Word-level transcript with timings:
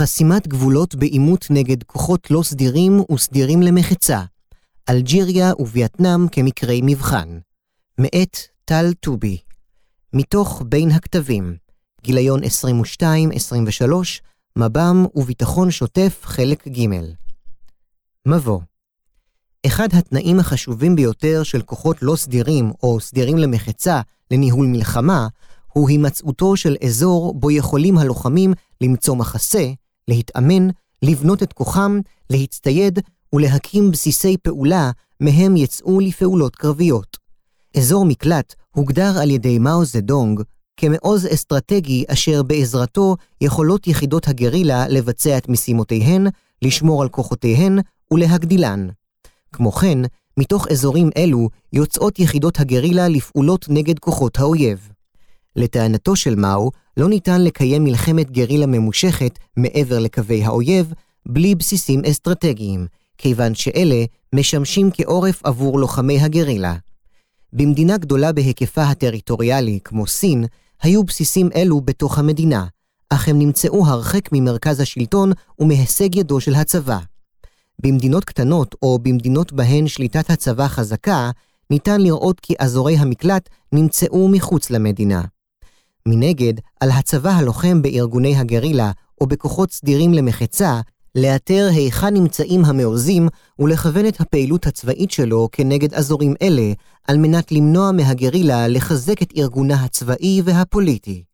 חסימת 0.00 0.48
גבולות 0.48 0.94
בעימות 0.94 1.46
נגד 1.50 1.82
כוחות 1.82 2.30
לא 2.30 2.42
סדירים 2.42 3.00
וסדירים 3.12 3.62
למחצה. 3.62 4.22
אלג'יריה 4.90 5.52
ווייטנאם 5.58 6.28
כמקרי 6.28 6.80
מבחן. 6.84 7.38
מאת 7.98 8.36
טל 8.64 8.92
טובי. 9.00 9.38
מתוך 10.12 10.62
בין 10.66 10.90
הכתבים, 10.90 11.56
גיליון 12.02 12.40
22-23, 13.02 13.04
מב"ם 14.56 15.04
וביטחון 15.14 15.70
שוטף 15.70 16.20
חלק 16.22 16.68
ג' 16.68 16.86
מבוא 18.26 18.60
אחד 19.66 19.88
התנאים 19.92 20.40
החשובים 20.40 20.96
ביותר 20.96 21.42
של 21.42 21.62
כוחות 21.62 22.02
לא 22.02 22.16
סדירים 22.16 22.72
או 22.82 23.00
סדירים 23.00 23.38
למחצה 23.38 24.00
לניהול 24.30 24.66
מלחמה, 24.66 25.28
הוא 25.72 25.88
הימצאותו 25.88 26.56
של 26.56 26.76
אזור 26.84 27.34
בו 27.34 27.50
יכולים 27.50 27.98
הלוחמים 27.98 28.52
למצוא 28.80 29.16
מחסה, 29.16 29.72
להתאמן, 30.10 30.68
לבנות 31.02 31.42
את 31.42 31.52
כוחם, 31.52 32.00
להצטייד 32.30 32.98
ולהקים 33.34 33.90
בסיסי 33.90 34.36
פעולה 34.42 34.90
מהם 35.20 35.56
יצאו 35.56 36.00
לפעולות 36.00 36.56
קרביות. 36.56 37.16
אזור 37.76 38.04
מקלט 38.04 38.54
הוגדר 38.74 39.18
על 39.22 39.30
ידי 39.30 39.58
מאו 39.58 39.84
זדונג 39.84 40.42
כמעוז 40.76 41.26
אסטרטגי 41.26 42.04
אשר 42.08 42.42
בעזרתו 42.42 43.16
יכולות 43.40 43.86
יחידות 43.86 44.28
הגרילה 44.28 44.88
לבצע 44.88 45.38
את 45.38 45.48
משימותיהן, 45.48 46.26
לשמור 46.62 47.02
על 47.02 47.08
כוחותיהן 47.08 47.78
ולהגדילן. 48.10 48.88
כמו 49.52 49.72
כן, 49.72 49.98
מתוך 50.36 50.68
אזורים 50.68 51.10
אלו 51.16 51.48
יוצאות 51.72 52.18
יחידות 52.18 52.60
הגרילה 52.60 53.08
לפעולות 53.08 53.66
נגד 53.68 53.98
כוחות 53.98 54.38
האויב. 54.38 54.88
לטענתו 55.56 56.16
של 56.16 56.34
מאו, 56.34 56.70
לא 56.96 57.08
ניתן 57.08 57.42
לקיים 57.44 57.84
מלחמת 57.84 58.30
גרילה 58.30 58.66
ממושכת 58.66 59.38
מעבר 59.56 59.98
לקווי 59.98 60.44
האויב, 60.44 60.92
בלי 61.26 61.54
בסיסים 61.54 62.04
אסטרטגיים, 62.04 62.86
כיוון 63.18 63.54
שאלה 63.54 64.04
משמשים 64.34 64.90
כעורף 64.94 65.40
עבור 65.44 65.78
לוחמי 65.78 66.20
הגרילה. 66.20 66.74
במדינה 67.52 67.96
גדולה 67.96 68.32
בהיקפה 68.32 68.82
הטריטוריאלי, 68.82 69.78
כמו 69.84 70.06
סין, 70.06 70.44
היו 70.82 71.04
בסיסים 71.04 71.48
אלו 71.54 71.80
בתוך 71.80 72.18
המדינה, 72.18 72.66
אך 73.10 73.28
הם 73.28 73.38
נמצאו 73.38 73.86
הרחק 73.86 74.28
ממרכז 74.32 74.80
השלטון 74.80 75.32
ומהישג 75.58 76.14
ידו 76.14 76.40
של 76.40 76.54
הצבא. 76.54 76.98
במדינות 77.82 78.24
קטנות 78.24 78.74
או 78.82 78.98
במדינות 78.98 79.52
בהן 79.52 79.88
שליטת 79.88 80.30
הצבא 80.30 80.68
חזקה, 80.68 81.30
ניתן 81.70 82.00
לראות 82.00 82.40
כי 82.40 82.54
אזורי 82.58 82.96
המקלט 82.96 83.48
נמצאו 83.72 84.28
מחוץ 84.28 84.70
למדינה. 84.70 85.22
מנגד, 86.06 86.54
על 86.80 86.90
הצבא 86.90 87.30
הלוחם 87.30 87.82
בארגוני 87.82 88.36
הגרילה 88.36 88.90
או 89.20 89.26
בכוחות 89.26 89.72
סדירים 89.72 90.14
למחצה, 90.14 90.80
לאתר 91.14 91.68
היכן 91.72 92.14
נמצאים 92.14 92.64
המעוזים 92.64 93.28
ולכוון 93.58 94.06
את 94.06 94.20
הפעילות 94.20 94.66
הצבאית 94.66 95.10
שלו 95.10 95.48
כנגד 95.52 95.94
אזורים 95.94 96.34
אלה, 96.42 96.72
על 97.08 97.18
מנת 97.18 97.52
למנוע 97.52 97.92
מהגרילה 97.92 98.68
לחזק 98.68 99.22
את 99.22 99.32
ארגונה 99.36 99.84
הצבאי 99.84 100.42
והפוליטי. 100.44 101.24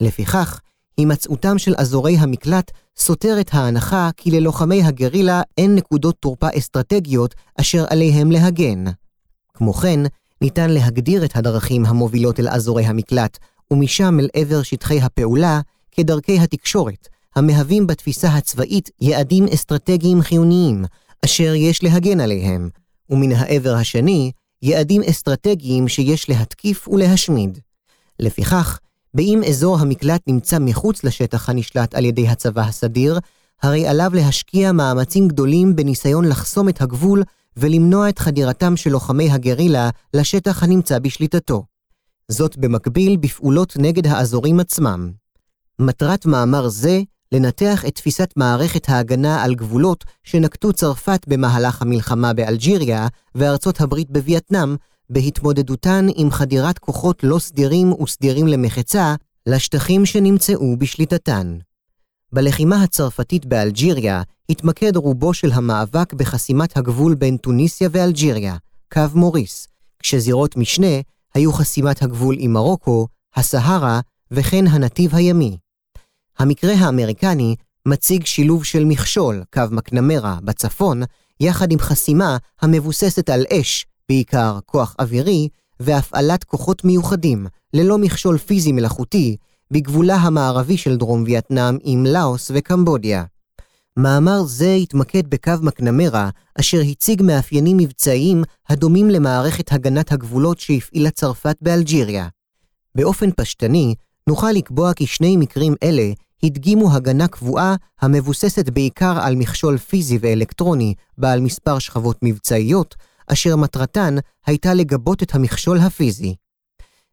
לפיכך, 0.00 0.60
הימצאותם 0.96 1.58
של 1.58 1.74
אזורי 1.78 2.16
המקלט 2.16 2.70
סותר 2.96 3.40
את 3.40 3.50
ההנחה 3.52 4.10
כי 4.16 4.30
ללוחמי 4.30 4.82
הגרילה 4.82 5.42
אין 5.58 5.74
נקודות 5.74 6.16
תורפה 6.20 6.48
אסטרטגיות 6.58 7.34
אשר 7.60 7.84
עליהם 7.90 8.30
להגן. 8.30 8.84
כמו 9.54 9.72
כן, 9.72 10.00
ניתן 10.40 10.70
להגדיר 10.70 11.24
את 11.24 11.36
הדרכים 11.36 11.86
המובילות 11.86 12.40
אל 12.40 12.48
אזורי 12.48 12.84
המקלט, 12.84 13.38
ומשם 13.70 14.20
אל 14.20 14.28
עבר 14.34 14.62
שטחי 14.62 15.00
הפעולה, 15.00 15.60
כדרכי 15.92 16.38
התקשורת, 16.38 17.08
המהווים 17.36 17.86
בתפיסה 17.86 18.28
הצבאית 18.28 18.90
יעדים 19.00 19.46
אסטרטגיים 19.54 20.22
חיוניים, 20.22 20.84
אשר 21.24 21.54
יש 21.54 21.82
להגן 21.82 22.20
עליהם, 22.20 22.68
ומן 23.10 23.32
העבר 23.32 23.74
השני, 23.74 24.32
יעדים 24.62 25.02
אסטרטגיים 25.02 25.88
שיש 25.88 26.28
להתקיף 26.28 26.88
ולהשמיד. 26.88 27.58
לפיכך, 28.20 28.78
באם 29.14 29.40
אזור 29.48 29.78
המקלט 29.78 30.20
נמצא 30.26 30.58
מחוץ 30.60 31.04
לשטח 31.04 31.48
הנשלט 31.48 31.94
על 31.94 32.04
ידי 32.04 32.28
הצבא 32.28 32.62
הסדיר, 32.62 33.18
הרי 33.62 33.86
עליו 33.86 34.10
להשקיע 34.14 34.72
מאמצים 34.72 35.28
גדולים 35.28 35.76
בניסיון 35.76 36.24
לחסום 36.24 36.68
את 36.68 36.82
הגבול 36.82 37.22
ולמנוע 37.56 38.08
את 38.08 38.18
חדירתם 38.18 38.76
של 38.76 38.90
לוחמי 38.90 39.30
הגרילה 39.30 39.90
לשטח 40.14 40.62
הנמצא 40.62 40.98
בשליטתו. 40.98 41.64
זאת 42.28 42.56
במקביל 42.56 43.16
בפעולות 43.16 43.76
נגד 43.78 44.06
האזורים 44.06 44.60
עצמם. 44.60 45.12
מטרת 45.78 46.26
מאמר 46.26 46.68
זה 46.68 47.00
לנתח 47.32 47.84
את 47.88 47.94
תפיסת 47.94 48.32
מערכת 48.36 48.88
ההגנה 48.88 49.42
על 49.42 49.54
גבולות 49.54 50.04
שנקטו 50.24 50.72
צרפת 50.72 51.24
במהלך 51.26 51.82
המלחמה 51.82 52.32
באלג'יריה 52.32 53.08
וארצות 53.34 53.80
הברית 53.80 54.10
בווייטנאם, 54.10 54.76
בהתמודדותן 55.10 56.06
עם 56.14 56.30
חדירת 56.30 56.78
כוחות 56.78 57.24
לא 57.24 57.38
סדירים 57.38 57.92
וסדירים 57.92 58.46
למחצה 58.46 59.14
לשטחים 59.46 60.06
שנמצאו 60.06 60.76
בשליטתן. 60.78 61.58
בלחימה 62.32 62.82
הצרפתית 62.82 63.46
באלג'יריה 63.46 64.22
התמקד 64.48 64.96
רובו 64.96 65.34
של 65.34 65.52
המאבק 65.52 66.12
בחסימת 66.12 66.76
הגבול 66.76 67.14
בין 67.14 67.36
טוניסיה 67.36 67.88
ואלג'יריה, 67.92 68.56
קו 68.92 69.02
מוריס, 69.14 69.68
כשזירות 69.98 70.56
משנה 70.56 71.00
היו 71.34 71.52
חסימת 71.52 72.02
הגבול 72.02 72.36
עם 72.38 72.52
מרוקו, 72.52 73.06
הסהרה 73.36 74.00
וכן 74.30 74.66
הנתיב 74.66 75.14
הימי. 75.14 75.56
המקרה 76.38 76.74
האמריקני 76.74 77.56
מציג 77.88 78.26
שילוב 78.26 78.64
של 78.64 78.84
מכשול, 78.84 79.42
קו 79.52 79.62
מקנמרה, 79.70 80.38
בצפון, 80.44 81.02
יחד 81.40 81.72
עם 81.72 81.78
חסימה 81.78 82.36
המבוססת 82.60 83.30
על 83.30 83.44
אש, 83.52 83.86
בעיקר 84.08 84.58
כוח 84.66 84.94
אווירי, 85.00 85.48
והפעלת 85.80 86.44
כוחות 86.44 86.84
מיוחדים, 86.84 87.46
ללא 87.74 87.98
מכשול 87.98 88.38
פיזי 88.38 88.72
מלאכותי, 88.72 89.36
בגבולה 89.70 90.14
המערבי 90.14 90.76
של 90.76 90.96
דרום 90.96 91.22
וייטנאם 91.26 91.78
עם 91.82 92.06
לאוס 92.06 92.50
וקמבודיה. 92.54 93.24
מאמר 93.96 94.42
זה 94.42 94.74
התמקד 94.74 95.30
בקו 95.30 95.52
מקנמרה, 95.62 96.30
אשר 96.60 96.80
הציג 96.90 97.22
מאפיינים 97.22 97.76
מבצעיים 97.76 98.42
הדומים 98.68 99.10
למערכת 99.10 99.72
הגנת 99.72 100.12
הגבולות 100.12 100.60
שהפעילה 100.60 101.10
צרפת 101.10 101.56
באלג'יריה. 101.60 102.28
באופן 102.94 103.30
פשטני, 103.36 103.94
נוכל 104.28 104.52
לקבוע 104.52 104.94
כי 104.94 105.06
שני 105.06 105.36
מקרים 105.36 105.74
אלה 105.82 106.12
הדגימו 106.42 106.94
הגנה 106.94 107.28
קבועה 107.28 107.74
המבוססת 108.00 108.68
בעיקר 108.68 109.18
על 109.20 109.36
מכשול 109.36 109.78
פיזי 109.78 110.18
ואלקטרוני 110.20 110.94
בעל 111.18 111.40
מספר 111.40 111.78
שכבות 111.78 112.18
מבצעיות, 112.22 112.94
אשר 113.26 113.56
מטרתן 113.56 114.14
הייתה 114.46 114.74
לגבות 114.74 115.22
את 115.22 115.34
המכשול 115.34 115.78
הפיזי. 115.78 116.34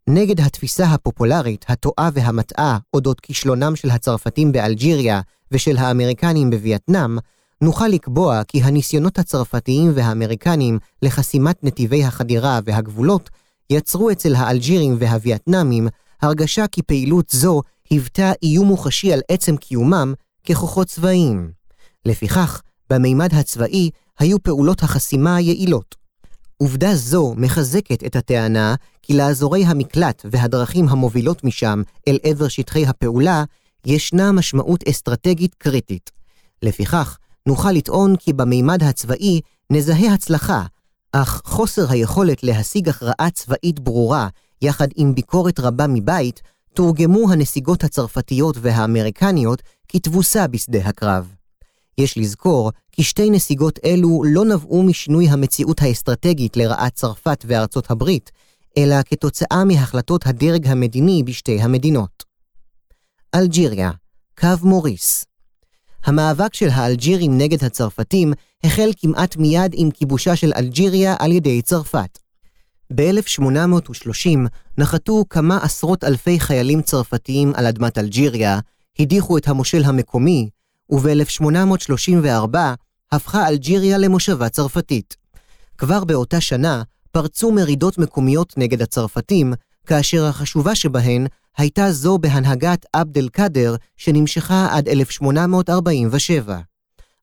נגד 0.07 0.41
התפיסה 0.41 0.85
הפופולרית, 0.85 1.65
הטועה 1.67 2.09
והמטעה 2.13 2.77
אודות 2.93 3.19
כישלונם 3.19 3.75
של 3.75 3.89
הצרפתים 3.89 4.51
באלג'יריה 4.51 5.21
ושל 5.51 5.77
האמריקנים 5.77 6.49
בווייטנאם, 6.49 7.17
נוכל 7.61 7.87
לקבוע 7.87 8.43
כי 8.43 8.61
הניסיונות 8.61 9.19
הצרפתיים 9.19 9.91
והאמריקנים 9.95 10.79
לחסימת 11.01 11.63
נתיבי 11.63 12.03
החדירה 12.03 12.59
והגבולות 12.65 13.29
יצרו 13.69 14.11
אצל 14.11 14.35
האלג'ירים 14.35 14.95
והווייטנאמים 14.99 15.87
הרגשה 16.21 16.67
כי 16.67 16.81
פעילות 16.81 17.29
זו 17.29 17.61
היוותה 17.89 18.31
איום 18.43 18.67
מוחשי 18.67 19.13
על 19.13 19.21
עצם 19.31 19.57
קיומם 19.57 20.13
ככוחות 20.49 20.87
צבאיים. 20.87 21.51
לפיכך, 22.05 22.61
במימד 22.89 23.33
הצבאי 23.33 23.89
היו 24.19 24.43
פעולות 24.43 24.83
החסימה 24.83 25.41
יעילות. 25.41 25.95
עובדה 26.57 26.95
זו 26.95 27.33
מחזקת 27.37 28.03
את 28.05 28.15
הטענה 28.15 28.75
כי 29.01 29.13
לאזורי 29.13 29.65
המקלט 29.65 30.25
והדרכים 30.31 30.89
המובילות 30.89 31.43
משם 31.43 31.81
אל 32.07 32.17
עבר 32.23 32.47
שטחי 32.47 32.85
הפעולה, 32.85 33.43
ישנה 33.85 34.31
משמעות 34.31 34.83
אסטרטגית 34.87 35.53
קריטית. 35.53 36.11
לפיכך, 36.61 37.17
נוכל 37.45 37.71
לטעון 37.71 38.15
כי 38.15 38.33
במימד 38.33 38.83
הצבאי 38.83 39.41
נזהה 39.69 40.13
הצלחה, 40.13 40.63
אך 41.11 41.41
חוסר 41.45 41.91
היכולת 41.91 42.43
להשיג 42.43 42.89
הכרעה 42.89 43.29
צבאית 43.33 43.79
ברורה, 43.79 44.27
יחד 44.61 44.87
עם 44.95 45.15
ביקורת 45.15 45.59
רבה 45.59 45.87
מבית, 45.87 46.41
תורגמו 46.73 47.31
הנסיגות 47.31 47.83
הצרפתיות 47.83 48.55
והאמריקניות 48.61 49.61
כתבוסה 49.87 50.47
בשדה 50.47 50.79
הקרב. 50.85 51.33
יש 51.97 52.17
לזכור 52.17 52.71
כי 52.91 53.03
שתי 53.03 53.29
נסיגות 53.29 53.79
אלו 53.85 54.23
לא 54.25 54.45
נבעו 54.45 54.83
משינוי 54.83 55.29
המציאות 55.29 55.81
האסטרטגית 55.81 56.57
לרעת 56.57 56.95
צרפת 56.95 57.45
וארצות 57.47 57.91
הברית, 57.91 58.31
אלא 58.77 58.95
כתוצאה 59.05 59.63
מהחלטות 59.65 60.27
הדרג 60.27 60.67
המדיני 60.67 61.23
בשתי 61.23 61.61
המדינות. 61.61 62.28
אלג'יריה, 63.35 63.91
קו 64.39 64.47
מוריס 64.63 65.25
המאבק 66.05 66.53
של 66.53 66.69
האלג'ירים 66.69 67.37
נגד 67.37 67.63
הצרפתים 67.63 68.33
החל 68.63 68.89
כמעט 68.97 69.37
מיד 69.37 69.71
עם 69.75 69.91
כיבושה 69.91 70.35
של 70.35 70.51
אלג'יריה 70.55 71.15
על 71.19 71.31
ידי 71.31 71.61
צרפת. 71.61 72.19
ב-1830 72.95 74.37
נחתו 74.77 75.25
כמה 75.29 75.57
עשרות 75.57 76.03
אלפי 76.03 76.39
חיילים 76.39 76.81
צרפתיים 76.81 77.51
על 77.55 77.65
אדמת 77.65 77.97
אלג'יריה, 77.97 78.59
הדיחו 78.99 79.37
את 79.37 79.47
המושל 79.47 79.83
המקומי, 79.83 80.49
וב-1834 80.91 82.57
הפכה 83.11 83.47
אלג'יריה 83.47 83.97
למושבה 83.97 84.49
צרפתית. 84.49 85.15
כבר 85.77 86.03
באותה 86.03 86.41
שנה 86.41 86.83
פרצו 87.11 87.51
מרידות 87.51 87.97
מקומיות 87.97 88.53
נגד 88.57 88.81
הצרפתים, 88.81 89.53
כאשר 89.85 90.25
החשובה 90.25 90.75
שבהן 90.75 91.27
הייתה 91.59 91.91
זו 91.91 92.17
בהנהגת 92.17 92.85
עבד 92.93 93.17
אל-קאדר, 93.17 93.75
שנמשכה 93.97 94.67
עד 94.71 94.87
1847. 94.87 96.59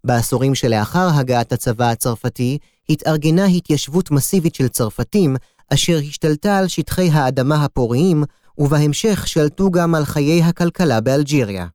בעשורים 0.04 0.54
שלאחר 0.54 1.08
הגעת 1.14 1.52
הצבא 1.52 1.90
הצרפתי, 1.90 2.58
התארגנה 2.88 3.44
התיישבות 3.44 4.10
מסיבית 4.10 4.54
של 4.54 4.68
צרפתים, 4.68 5.36
אשר 5.74 5.98
השתלטה 6.08 6.58
על 6.58 6.68
שטחי 6.68 7.10
האדמה 7.10 7.64
הפוריים, 7.64 8.24
ובהמשך 8.58 9.28
שלטו 9.28 9.70
גם 9.70 9.94
על 9.94 10.04
חיי 10.04 10.42
הכלכלה 10.42 11.00
באלג'יריה. 11.00 11.66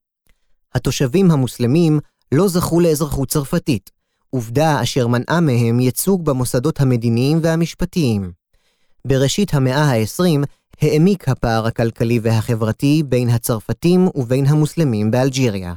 התושבים 0.76 1.32
המוסלמים 1.32 2.00
לא 2.32 2.48
זכו 2.48 2.80
לאזרחות 2.80 3.30
צרפתית, 3.30 3.90
עובדה 4.30 4.82
אשר 4.82 5.08
מנעה 5.08 5.40
מהם 5.40 5.80
ייצוג 5.80 6.26
במוסדות 6.26 6.82
המדיניים 6.82 7.40
והמשפטיים. 7.42 8.32
בראשית 9.08 9.54
המאה 9.54 9.84
ה-20 9.84 10.46
העמיק 10.82 11.30
הפער 11.30 11.68
הכלכלי 11.68 12.20
והחברתי 12.24 13.04
בין 13.06 13.30
הצרפתים 13.30 14.08
ובין 14.16 14.46
המוסלמים 14.46 15.12
באלג'יריה. 15.12 15.74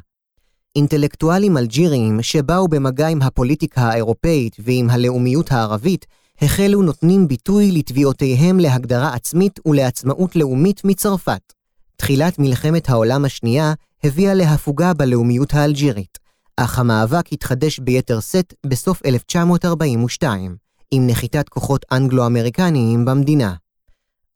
אינטלקטואלים 0.77 1.57
אלג'יריים 1.57 2.23
שבאו 2.23 2.69
במגע 2.69 3.09
עם 3.09 3.23
הפוליטיקה 3.23 3.81
האירופאית 3.81 4.57
ועם 4.59 4.91
הלאומיות 4.91 5.53
הערבית, 5.53 6.07
החלו 6.41 6.83
נותנים 6.83 7.29
ביטוי 7.29 7.73
לתביעותיהם 7.73 8.59
להגדרה 8.59 9.15
עצמית 9.15 9.61
ולעצמאות 9.67 10.37
לאומית 10.37 10.85
מצרפת. 10.85 11.53
תחילת 11.97 12.39
מלחמת 12.39 12.89
העולם 12.89 13.25
השנייה 13.25 13.73
הביאה 14.05 14.35
להפוגה 14.35 14.95
בלאומיות 14.95 15.55
האלג'ירית, 15.55 16.19
אך 16.57 16.79
המאבק 16.79 17.33
התחדש 17.33 17.79
ביתר 17.79 18.21
שאת 18.21 18.55
בסוף 18.67 19.07
1942, 19.07 20.57
עם 20.91 21.07
נחיתת 21.07 21.49
כוחות 21.49 21.85
אנגלו-אמריקניים 21.93 23.05
במדינה. 23.05 23.64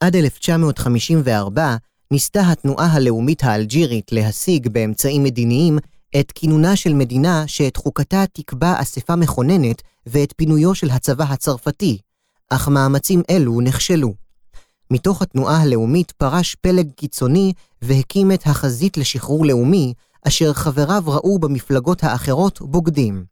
עד 0.01 0.17
1954 0.17 1.77
ניסתה 2.11 2.41
התנועה 2.51 2.87
הלאומית 2.87 3.45
האלג'ירית 3.45 4.13
להשיג 4.13 4.69
באמצעים 4.69 5.23
מדיניים 5.23 5.79
את 6.21 6.33
כינונה 6.33 6.77
של 6.77 6.95
מדינה 6.95 7.45
שאת 7.47 7.77
חוקתה 7.77 8.25
תקבע 8.33 8.81
אספה 8.83 9.17
מכוננת 9.17 9.83
ואת 10.07 10.35
פינויו 10.37 10.75
של 10.75 10.91
הצבא 10.91 11.25
הצרפתי, 11.25 11.99
אך 12.51 12.69
מאמצים 12.69 13.23
אלו 13.31 13.61
נכשלו. 13.61 14.15
מתוך 14.91 15.23
התנועה 15.23 15.63
הלאומית 15.63 16.11
פרש 16.13 16.55
פלג 16.55 16.91
קיצוני 16.97 17.53
והקים 17.83 18.33
את 18.33 18.47
החזית 18.47 18.97
לשחרור 18.97 19.47
לאומי, 19.47 19.95
אשר 20.29 20.53
חבריו 20.53 21.03
ראו 21.07 21.39
במפלגות 21.39 22.05
האחרות 22.05 22.61
בוגדים. 22.63 23.25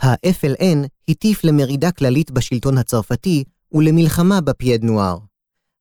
ה-FLN 0.00 0.86
הטיף 1.08 1.44
למרידה 1.44 1.90
כללית 1.90 2.30
בשלטון 2.30 2.78
הצרפתי 2.78 3.44
ולמלחמה 3.72 4.40
בפייד 4.40 4.84
נואר. 4.84 5.29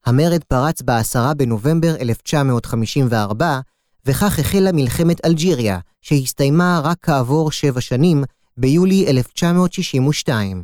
המרד 0.05 0.43
פרץ 0.47 0.81
ב-10 0.81 1.33
בנובמבר 1.37 1.95
1954, 2.01 3.59
וכך 4.05 4.39
החלה 4.39 4.71
מלחמת 4.71 5.25
אלג'יריה, 5.25 5.79
שהסתיימה 6.01 6.81
רק 6.83 6.97
כעבור 7.01 7.51
שבע 7.51 7.81
שנים, 7.81 8.23
ביולי 8.57 9.07
1962. 9.07 10.63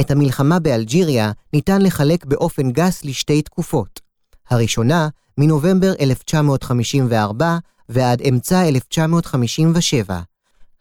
את 0.00 0.10
המלחמה 0.10 0.58
באלג'יריה 0.58 1.32
ניתן 1.52 1.82
לחלק 1.82 2.24
באופן 2.24 2.70
גס 2.70 3.04
לשתי 3.04 3.42
תקופות. 3.42 4.00
הראשונה, 4.50 5.08
מנובמבר 5.38 5.92
1954 6.00 7.58
ועד 7.88 8.22
אמצע 8.22 8.68
1957. 8.68 10.20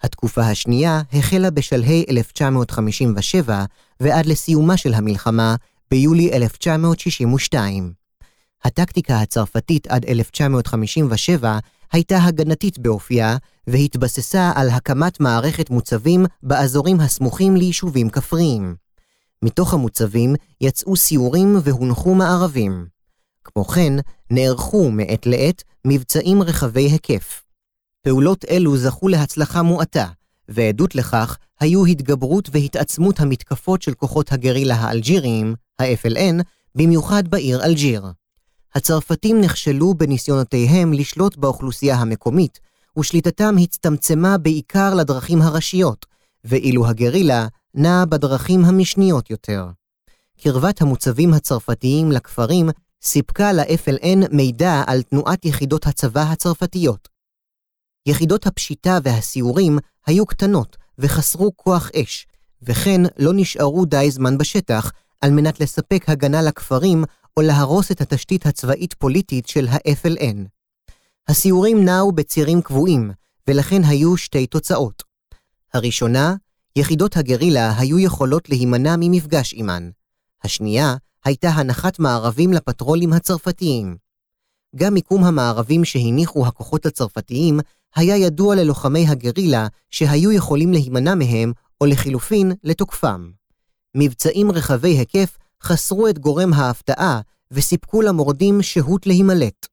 התקופה 0.04 0.42
השנייה 0.42 1.02
החלה 1.14 1.52
בשלהי 1.52 2.06
1957 2.10 3.66
ועד 4.00 4.26
לסיומה 4.26 4.78
של 4.78 4.94
המלחמה 4.94 5.56
ביולי 5.94 6.34
1962. 6.34 7.94
הטקטיקה 8.64 9.22
הצרפתית 9.22 9.88
עד 9.88 10.06
1957 10.06 11.60
הייתה 11.92 12.18
הגנתית 12.18 12.80
באופייה, 12.80 13.38
והתבססה 13.68 14.52
על 14.56 14.70
הקמת 14.70 15.20
מערכת 15.20 15.70
מוצבים 15.70 16.26
באזורים 16.44 17.00
הסמוכים 17.00 17.56
ליישובים 17.56 18.10
כפריים. 18.10 18.76
מתוך 19.42 19.74
המוצבים 19.74 20.36
יצאו 20.62 20.96
סיורים 20.96 21.56
והונחו 21.64 22.16
מערבים. 22.16 22.86
כמו 23.44 23.66
כן, 23.66 23.94
נערכו 24.32 24.92
מעת 24.92 25.26
לעת 25.26 25.64
מבצעים 25.88 26.42
רחבי 26.42 26.90
היקף. 26.90 27.44
פעולות 28.02 28.46
אלו 28.50 28.78
זכו 28.78 29.08
להצלחה 29.08 29.62
מועטה, 29.62 30.08
ועדות 30.50 30.96
לכך 30.96 31.38
היו 31.60 31.86
התגברות 31.86 32.50
והתעצמות 32.52 33.20
המתקפות 33.20 33.82
של 33.82 33.94
כוחות 33.94 34.32
הגרילה 34.32 34.76
האלג'יריים, 34.76 35.56
ה-FLN, 35.84 36.44
במיוחד 36.76 37.28
בעיר 37.28 37.66
אלג'יר. 37.66 38.06
הצרפתים 38.76 39.42
נכשלו 39.42 39.94
בניסיונותיהם 39.94 40.94
לשלוט 40.94 41.38
באוכלוסייה 41.38 41.96
המקומית, 41.96 42.60
ושליטתם 43.00 43.56
הצטמצמה 43.62 44.38
בעיקר 44.38 44.94
לדרכים 44.94 45.42
הראשיות, 45.42 46.06
ואילו 46.44 46.88
הגרילה 46.88 47.48
נעה 47.74 48.06
בדרכים 48.06 48.66
המשניות 48.66 49.30
יותר. 49.30 49.68
קרבת 50.40 50.82
המוצבים 50.82 51.34
הצרפתיים 51.34 52.12
לכפרים 52.12 52.70
סיפקה 53.02 53.52
ל-FLN 53.52 54.28
מידע 54.32 54.84
על 54.88 55.02
תנועת 55.02 55.46
יחידות 55.46 55.88
הצבא 55.88 56.22
הצרפתיות. 56.22 57.08
יחידות 58.06 58.48
הפשיטה 58.48 59.00
והסיורים 59.04 59.80
היו 60.06 60.26
קטנות 60.26 60.78
וחסרו 61.00 61.52
כוח 61.56 61.90
אש, 61.96 62.28
וכן 62.62 63.02
לא 63.18 63.32
נשארו 63.36 63.86
די 63.86 64.12
זמן 64.12 64.38
בשטח 64.38 64.92
על 65.24 65.32
מנת 65.32 65.60
לספק 65.60 66.04
הגנה 66.08 66.42
לכפרים 66.42 67.04
או 67.38 67.42
להרוס 67.42 67.92
את 67.92 68.02
התשתית 68.02 68.46
הצבאית-פוליטית 68.46 69.48
של 69.48 69.68
ה-FLN. 69.68 70.38
הסיורים 71.28 71.86
נעו 71.86 72.12
בצירים 72.12 72.62
קבועים, 72.62 73.12
ולכן 73.48 73.84
היו 73.84 74.18
שתי 74.18 74.48
תוצאות. 74.48 75.04
הראשונה, 75.74 76.36
יחידות 76.76 77.18
הגרילה 77.18 77.78
היו 77.78 78.00
יכולות 78.00 78.50
להימנע 78.50 78.96
ממפגש 79.00 79.54
עימן. 79.54 79.90
השנייה, 80.44 80.96
הייתה 81.26 81.50
הנחת 81.50 82.00
מערבים 82.00 82.54
לפטרולים 82.54 83.14
הצרפתיים. 83.14 83.98
גם 84.76 84.94
מיקום 84.94 85.24
המערבים 85.24 85.86
שהניחו 85.86 86.48
הכוחות 86.48 86.86
הצרפתיים 86.86 87.60
היה 87.96 88.18
ידוע 88.18 88.56
ללוחמי 88.56 89.08
הגרילה 89.08 89.68
שהיו 89.92 90.32
יכולים 90.32 90.72
להימנע 90.72 91.16
מהם, 91.16 91.54
או 91.82 91.86
לחילופין, 91.86 92.52
לתוקפם. 92.64 93.32
מבצעים 93.96 94.52
רחבי 94.52 94.90
היקף 94.90 95.38
חסרו 95.64 96.08
את 96.08 96.20
גורם 96.20 96.54
ההפתעה 96.54 97.22
וסיפקו 97.52 98.02
למורדים 98.02 98.62
שהות 98.62 99.08
להימלט. 99.08 99.68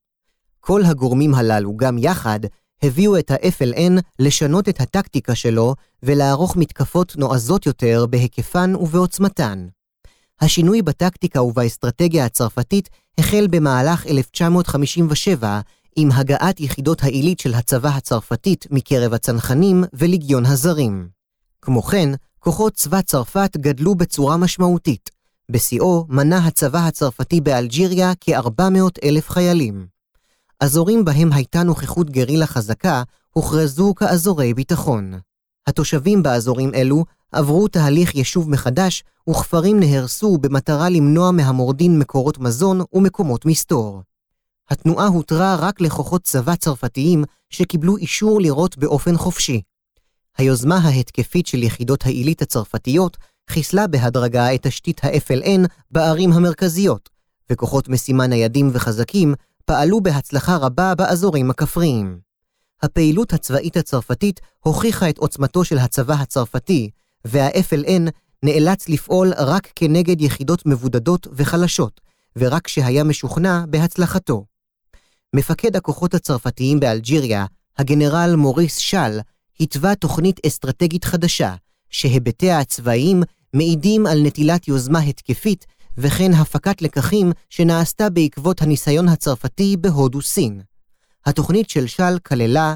כל 0.60 0.84
הגורמים 0.84 1.34
הללו, 1.34 1.76
גם 1.76 1.98
יחד, 1.98 2.40
הביאו 2.82 3.18
את 3.18 3.30
ה-FLN 3.30 4.00
לשנות 4.18 4.68
את 4.68 4.80
הטקטיקה 4.80 5.34
שלו 5.34 5.74
ולערוך 6.02 6.56
מתקפות 6.56 7.16
נועזות 7.16 7.66
יותר 7.66 8.06
בהיקפן 8.10 8.74
ובעוצמתן. 8.74 9.66
השינוי 10.40 10.82
בטקטיקה 10.82 11.42
ובאסטרטגיה 11.42 12.24
הצרפתית 12.24 12.88
החל 13.18 13.46
במהלך 13.50 14.06
1957 14.06 15.60
עם 15.96 16.12
הגעת 16.12 16.60
יחידות 16.60 17.02
העילית 17.02 17.40
של 17.40 17.54
הצבא 17.54 17.88
הצרפתית 17.88 18.66
מקרב 18.70 19.14
הצנחנים 19.14 19.84
וליגיון 19.92 20.46
הזרים. 20.46 21.08
כמו 21.62 21.82
כן, 21.82 22.10
כוחות 22.42 22.73
צבא 22.73 23.02
צרפת 23.02 23.56
גדלו 23.56 23.94
בצורה 23.94 24.37
משמעותית. 24.37 25.11
בשיאו 25.50 26.06
מנה 26.09 26.47
הצבא 26.47 26.78
הצרפתי 26.78 27.40
באלג'יריה 27.40 28.12
כ-400 28.20 29.04
אלף 29.04 29.30
חיילים. 29.30 29.87
אזורים 30.61 31.04
בהם 31.04 31.32
הייתה 31.32 31.62
נוכחות 31.62 32.11
גרילה 32.11 32.47
חזקה 32.47 33.02
הוכרזו 33.30 33.94
כאזורי 33.94 34.54
ביטחון. 34.54 35.12
התושבים 35.66 36.23
באזורים 36.23 36.75
אלו 36.75 37.04
עברו 37.32 37.68
תהליך 37.68 38.14
יישוב 38.14 38.50
מחדש, 38.50 39.04
וכפרים 39.30 39.80
נהרסו 39.80 40.38
במטרה 40.38 40.88
למנוע 40.88 41.30
מהמורדים 41.30 41.99
מקורות 41.99 42.38
מזון 42.38 42.80
ומקומות 42.92 43.47
מסתור. 43.47 44.02
התנועה 44.70 45.06
הותרה 45.06 45.56
רק 45.59 45.80
לכוחות 45.80 46.23
צבא 46.23 46.54
צרפתיים 46.54 47.25
שקיבלו 47.50 47.97
אישור 47.97 48.40
לירות 48.40 48.78
באופן 48.78 49.16
חופשי. 49.16 49.61
היוזמה 50.40 50.78
ההתקפית 50.78 51.47
של 51.47 51.62
יחידות 51.62 52.06
העילית 52.06 52.42
הצרפתיות 52.42 53.16
חיסלה 53.50 53.87
בהדרגה 53.87 54.54
את 54.54 54.66
תשתית 54.66 55.04
ה-FLN 55.04 55.66
בערים 55.90 56.32
המרכזיות, 56.32 57.11
וכוחות 57.50 57.88
משימה 57.88 58.26
ניידים 58.26 58.70
וחזקים 58.73 59.35
פעלו 59.64 60.00
בהצלחה 60.00 60.56
רבה 60.56 60.94
באזורים 60.94 61.50
הכפריים. 61.50 62.18
הפעילות 62.82 63.32
הצבאית 63.32 63.76
הצרפתית 63.76 64.40
הוכיחה 64.61 65.09
את 65.09 65.18
עוצמתו 65.18 65.64
של 65.64 65.78
הצבא 65.78 66.14
הצרפתי, 66.14 66.90
וה-FLN 67.25 68.11
נאלץ 68.42 68.88
לפעול 68.88 69.32
רק 69.37 69.68
כנגד 69.75 70.20
יחידות 70.20 70.66
מבודדות 70.66 71.26
וחלשות, 71.32 72.00
ורק 72.37 72.64
כשהיה 72.64 73.04
משוכנע 73.04 73.64
בהצלחתו. 73.68 74.44
מפקד 75.37 75.76
הכוחות 75.76 76.14
הצרפתיים 76.14 76.80
באלג'יריה, 76.80 77.47
הגנרל 77.78 78.35
מוריס 78.37 78.76
של, 78.76 79.18
התווה 79.60 79.94
תוכנית 79.94 80.40
אסטרטגית 80.46 81.04
חדשה, 81.04 81.54
שהיבטיה 81.90 82.58
הצבאיים 82.58 83.22
מעידים 83.54 84.06
על 84.06 84.22
נטילת 84.22 84.68
יוזמה 84.68 84.98
התקפית 84.98 85.66
וכן 85.98 86.32
הפקת 86.34 86.82
לקחים 86.82 87.32
שנעשתה 87.50 88.10
בעקבות 88.10 88.62
הניסיון 88.62 89.08
הצרפתי 89.08 89.76
בהודו-סין. 89.76 90.60
התוכנית 91.26 91.70
של 91.70 91.86
של 91.86 92.18
כללה 92.18 92.74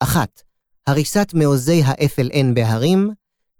1. 0.00 0.42
הריסת 0.86 1.30
מעוזי 1.34 1.82
ה-FLN 1.82 2.54
בהרים, 2.54 3.10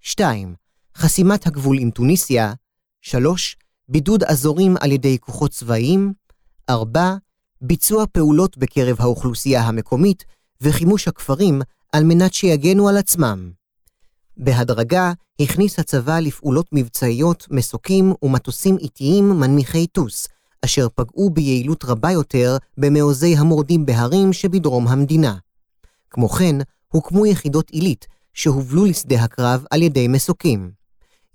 2. 0.01 0.55
חסימת 0.97 1.47
הגבול 1.47 1.79
עם 1.79 1.91
טוניסיה, 1.91 2.53
3. 3.01 3.57
בידוד 3.89 4.23
אזורים 4.23 4.75
על 4.81 4.93
ידי 4.93 5.19
כוחות 5.19 5.51
צבאיים, 5.51 6.13
4. 6.71 7.15
ביצוע 7.61 8.05
פעולות 8.13 8.59
בקרב 8.59 8.97
האוכלוסייה 9.01 9.63
המקומית 9.63 10.25
וחימוש 10.61 11.09
הכפרים 11.09 11.63
על 11.95 12.05
מנת 12.05 12.35
שיגנו 12.35 12.89
על 12.89 12.97
עצמם. 12.97 13.51
בהדרגה 14.37 15.13
הכניס 15.41 15.79
הצבא 15.79 16.19
לפעולות 16.19 16.67
מבצעיות, 16.73 17.47
מסוקים 17.51 18.13
ומטוסים 18.23 18.79
איטיים 18.79 19.31
מנמיכי 19.31 19.87
טוס, 19.87 20.29
אשר 20.65 20.87
פגעו 20.95 21.31
ביעילות 21.31 21.85
רבה 21.85 22.11
יותר 22.11 22.57
במעוזי 22.79 23.37
המורדים 23.37 23.87
בהרים 23.87 24.33
שבדרום 24.33 24.89
המדינה. 24.89 25.37
כמו 26.11 26.29
כן, 26.29 26.57
הוקמו 26.89 27.27
יחידות 27.27 27.71
עילית, 27.71 28.07
שהובלו 28.33 28.85
לשדה 28.85 29.25
הקרב 29.25 29.65
על 29.71 29.83
ידי 29.83 30.09
מסוקים. 30.09 30.71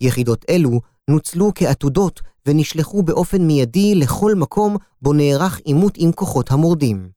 יחידות 0.01 0.46
אלו 0.50 0.82
נוצלו 1.10 1.51
כעתודות 1.56 2.22
ונשלחו 2.46 3.04
באופן 3.04 3.42
מיידי 3.42 3.96
לכל 3.96 4.36
מקום 4.36 4.78
בו 5.01 5.13
נערך 5.13 5.58
עימות 5.58 5.94
עם 5.98 6.12
כוחות 6.12 6.51
המורדים. 6.51 7.10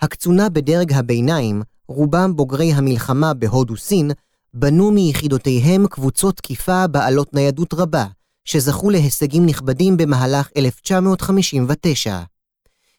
הקצונה 0.00 0.48
בדרג 0.48 0.92
הביניים, 0.92 1.62
רובם 1.88 2.36
בוגרי 2.36 2.72
המלחמה 2.72 3.34
בהודו-סין, 3.34 4.10
בנו 4.54 4.90
מיחידותיהם 4.90 5.86
קבוצות 5.86 6.36
תקיפה 6.36 6.86
בעלות 6.86 7.34
ניידות 7.34 7.74
רבה, 7.74 8.06
שזכו 8.44 8.90
להישגים 8.90 9.46
נכבדים 9.46 9.96
במהלך 9.96 10.48
1959. 10.56 12.20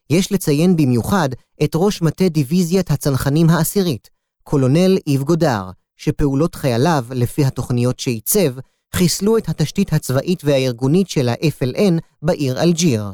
יש 0.10 0.32
לציין 0.32 0.76
במיוחד 0.76 1.30
את 1.64 1.72
ראש 1.76 2.02
מטה 2.02 2.30
דיוויזיית 2.30 2.92
הצנחנים 2.92 3.50
העשירית, 3.50 4.10
קולונל 4.44 4.98
איב 5.08 5.24
גודר, 5.24 5.70
שפעולות 5.98 6.56
חייליו, 6.56 7.06
לפי 7.12 7.46
התוכניות 7.46 8.00
שעיצב, 8.00 8.60
חיסלו 8.96 9.38
את 9.38 9.50
התשתית 9.50 9.94
הצבאית 9.94 10.44
והארגונית 10.44 11.10
של 11.10 11.30
ה-FLN 11.30 11.94
בעיר 12.22 12.62
אלג'יר. 12.64 13.12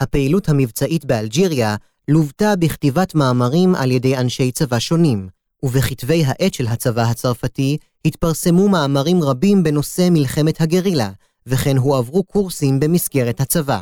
הפעילות 0.00 0.48
המבצעית 0.48 1.04
באלג'יריה 1.04 1.76
לוותה 2.08 2.56
בכתיבת 2.56 3.14
מאמרים 3.14 3.74
על 3.74 3.90
ידי 3.90 4.16
אנשי 4.16 4.52
צבא 4.52 4.78
שונים, 4.78 5.28
ובכתבי 5.62 6.24
העת 6.26 6.54
של 6.54 6.66
הצבא 6.66 7.02
הצרפתי 7.02 7.76
התפרסמו 8.04 8.68
מאמרים 8.68 9.22
רבים 9.22 9.62
בנושא 9.62 10.08
מלחמת 10.10 10.60
הגרילה, 10.60 11.10
וכן 11.46 11.76
הועברו 11.76 12.24
קורסים 12.24 12.80
במסגרת 12.80 13.40
הצבא. 13.40 13.80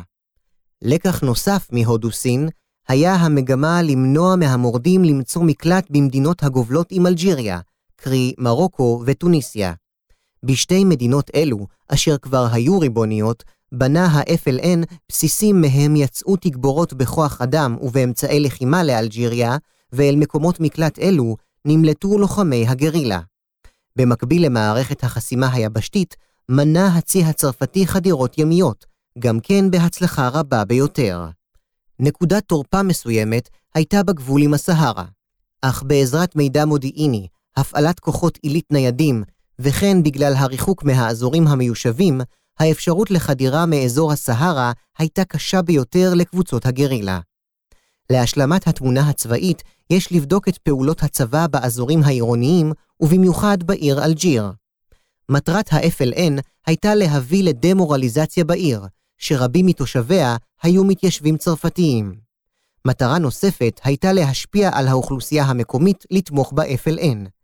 לקח 0.81 1.21
נוסף 1.21 1.67
מהודו-סין 1.71 2.49
היה 2.87 3.15
המגמה 3.15 3.81
למנוע 3.81 4.35
מהמורדים 4.35 5.03
למצוא 5.03 5.43
מקלט 5.43 5.87
במדינות 5.89 6.43
הגובלות 6.43 6.87
עם 6.91 7.07
אלג'יריה, 7.07 7.59
קרי 7.95 8.33
מרוקו 8.37 9.03
וטוניסיה. 9.05 9.73
בשתי 10.43 10.83
מדינות 10.83 11.31
אלו, 11.35 11.67
אשר 11.87 12.17
כבר 12.17 12.47
היו 12.51 12.79
ריבוניות, 12.79 13.43
בנה 13.71 14.05
ה-FLN 14.05 14.95
בסיסים 15.09 15.61
מהם 15.61 15.95
יצאו 15.95 16.35
תגבורות 16.35 16.93
בכוח 16.93 17.41
אדם 17.41 17.77
ובאמצעי 17.81 18.39
לחימה 18.39 18.83
לאלג'יריה, 18.83 19.57
ואל 19.93 20.15
מקומות 20.15 20.59
מקלט 20.59 20.99
אלו 20.99 21.35
נמלטו 21.65 22.17
לוחמי 22.17 22.67
הגרילה. 22.67 23.19
במקביל 23.95 24.45
למערכת 24.45 25.03
החסימה 25.03 25.53
היבשתית, 25.53 26.15
מנה 26.49 26.97
הצי 26.97 27.23
הצרפתי 27.23 27.87
חדירות 27.87 28.37
ימיות, 28.37 28.85
גם 29.19 29.39
כן 29.39 29.71
בהצלחה 29.71 30.27
רבה 30.27 30.65
ביותר. 30.65 31.25
נקודת 31.99 32.43
תורפה 32.43 32.83
מסוימת 32.83 33.49
הייתה 33.75 34.03
בגבול 34.03 34.41
עם 34.41 34.53
הסהרה, 34.53 35.05
אך 35.61 35.83
בעזרת 35.83 36.35
מידע 36.35 36.65
מודיעיני, 36.65 37.27
הפעלת 37.57 37.99
כוחות 37.99 38.39
עילית 38.41 38.65
ניידים, 38.71 39.23
וכן 39.59 40.03
בגלל 40.03 40.33
הריחוק 40.35 40.83
מהאזורים 40.83 41.47
המיושבים, 41.47 42.21
האפשרות 42.59 43.11
לחדירה 43.11 43.65
מאזור 43.65 44.11
הסהרה 44.11 44.71
הייתה 44.97 45.25
קשה 45.25 45.61
ביותר 45.61 46.13
לקבוצות 46.13 46.65
הגרילה. 46.65 47.19
להשלמת 48.09 48.67
התמונה 48.67 49.09
הצבאית, 49.09 49.63
יש 49.89 50.11
לבדוק 50.11 50.47
את 50.47 50.57
פעולות 50.57 51.03
הצבא 51.03 51.47
באזורים 51.47 52.03
העירוניים, 52.03 52.71
ובמיוחד 52.99 53.63
בעיר 53.63 54.05
אלג'יר. 54.05 54.51
מטרת 55.29 55.73
ה-FLN 55.73 56.41
הייתה 56.65 56.95
להביא 56.95 57.43
לדמורליזציה 57.43 58.43
בעיר, 58.43 58.85
שרבים 59.17 59.65
מתושביה 59.65 60.35
היו 60.63 60.83
מתיישבים 60.83 61.37
צרפתיים. 61.37 62.15
מטרה 62.85 63.17
נוספת 63.17 63.81
הייתה 63.83 64.13
להשפיע 64.13 64.69
על 64.73 64.87
האוכלוסייה 64.87 65.43
המקומית 65.43 66.05
לתמוך 66.11 66.53
ב-FLN. 66.55 67.36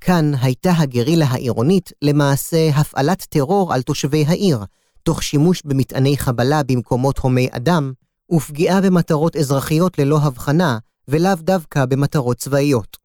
כאן 0.00 0.32
הייתה 0.40 0.72
הגרילה 0.72 1.26
העירונית 1.26 1.92
למעשה 2.02 2.68
הפעלת 2.74 3.26
טרור 3.28 3.74
על 3.74 3.82
תושבי 3.82 4.24
העיר, 4.26 4.58
תוך 5.02 5.22
שימוש 5.22 5.62
במטעני 5.64 6.18
חבלה 6.18 6.62
במקומות 6.62 7.18
הומי 7.18 7.48
אדם, 7.50 7.92
ופגיעה 8.32 8.80
במטרות 8.80 9.36
אזרחיות 9.36 9.98
ללא 9.98 10.18
הבחנה, 10.22 10.78
ולאו 11.08 11.34
דווקא 11.34 11.84
במטרות 11.84 12.36
צבאיות. 12.36 12.96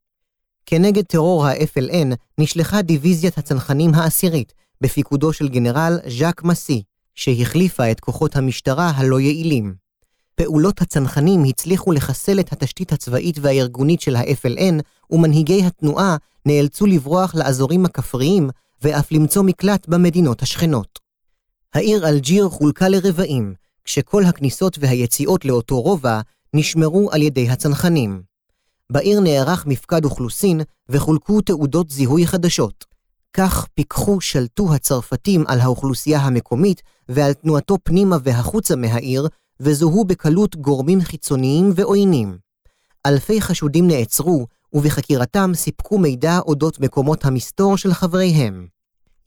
כנגד 0.65 1.03
טרור 1.03 1.47
ה-FLN 1.47 2.15
נשלחה 2.37 2.81
דיוויזיית 2.81 3.37
הצנחנים 3.37 3.93
העשירית, 3.93 4.53
בפיקודו 4.81 5.33
של 5.33 5.47
גנרל 5.47 5.99
ז'אק 6.19 6.43
מסי, 6.43 6.83
שהחליפה 7.15 7.91
את 7.91 7.99
כוחות 7.99 8.35
המשטרה 8.35 8.89
הלא 8.95 9.19
יעילים. 9.19 9.73
פעולות 10.35 10.81
הצנחנים 10.81 11.43
הצליחו 11.43 11.91
לחסל 11.91 12.39
את 12.39 12.53
התשתית 12.53 12.91
הצבאית 12.91 13.39
והארגונית 13.41 14.01
של 14.01 14.15
ה-FLN, 14.15 14.81
ומנהיגי 15.11 15.65
התנועה 15.65 16.17
נאלצו 16.45 16.85
לברוח 16.85 17.35
לאזורים 17.35 17.85
הכפריים, 17.85 18.49
ואף 18.81 19.11
למצוא 19.11 19.43
מקלט 19.43 19.87
במדינות 19.87 20.41
השכנות. 20.41 20.99
העיר 21.73 22.09
אלג'יר 22.09 22.49
חולקה 22.49 22.89
לרבעים, 22.89 23.53
כשכל 23.83 24.23
הכניסות 24.23 24.77
והיציאות 24.79 25.45
לאותו 25.45 25.81
רובע 25.81 26.21
נשמרו 26.53 27.09
על 27.11 27.21
ידי 27.21 27.49
הצנחנים. 27.49 28.21
בעיר 28.91 29.19
נערך 29.19 29.65
מפקד 29.65 30.05
אוכלוסין 30.05 30.61
וחולקו 30.89 31.41
תעודות 31.41 31.89
זיהוי 31.89 32.27
חדשות. 32.27 32.85
כך 33.33 33.67
פיקחו 33.73 34.21
שלטו 34.21 34.73
הצרפתים 34.73 35.43
על 35.47 35.59
האוכלוסייה 35.59 36.19
המקומית 36.19 36.81
ועל 37.09 37.33
תנועתו 37.33 37.77
פנימה 37.83 38.17
והחוצה 38.23 38.75
מהעיר, 38.75 39.27
וזוהו 39.59 40.05
בקלות 40.05 40.55
גורמים 40.55 41.01
חיצוניים 41.01 41.71
ועוינים. 41.75 42.37
אלפי 43.05 43.41
חשודים 43.41 43.87
נעצרו, 43.87 44.47
ובחקירתם 44.73 45.51
סיפקו 45.53 45.97
מידע 45.97 46.39
אודות 46.39 46.79
מקומות 46.79 47.25
המסתור 47.25 47.77
של 47.77 47.93
חבריהם. 47.93 48.67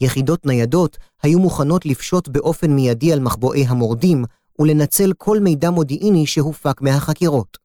יחידות 0.01 0.47
ניידות 0.47 0.99
היו 1.23 1.39
מוכנות 1.39 1.87
לפשוט 1.87 2.29
באופן 2.29 2.71
מיידי 2.71 3.13
על 3.13 3.21
מחבואי 3.21 3.65
המורדים, 3.67 4.25
ולנצל 4.59 5.13
כל 5.19 5.41
מידע 5.41 5.71
מודיעיני 5.71 6.27
שהופק 6.27 6.81
מהחקירות. 6.81 7.59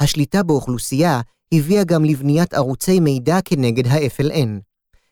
השליטה 0.00 0.42
באוכלוסייה 0.42 1.20
הביאה 1.52 1.84
גם 1.84 2.04
לבניית 2.04 2.54
ערוצי 2.54 3.00
מידע 3.00 3.38
כנגד 3.44 3.86
ה-FLN. 3.86 4.48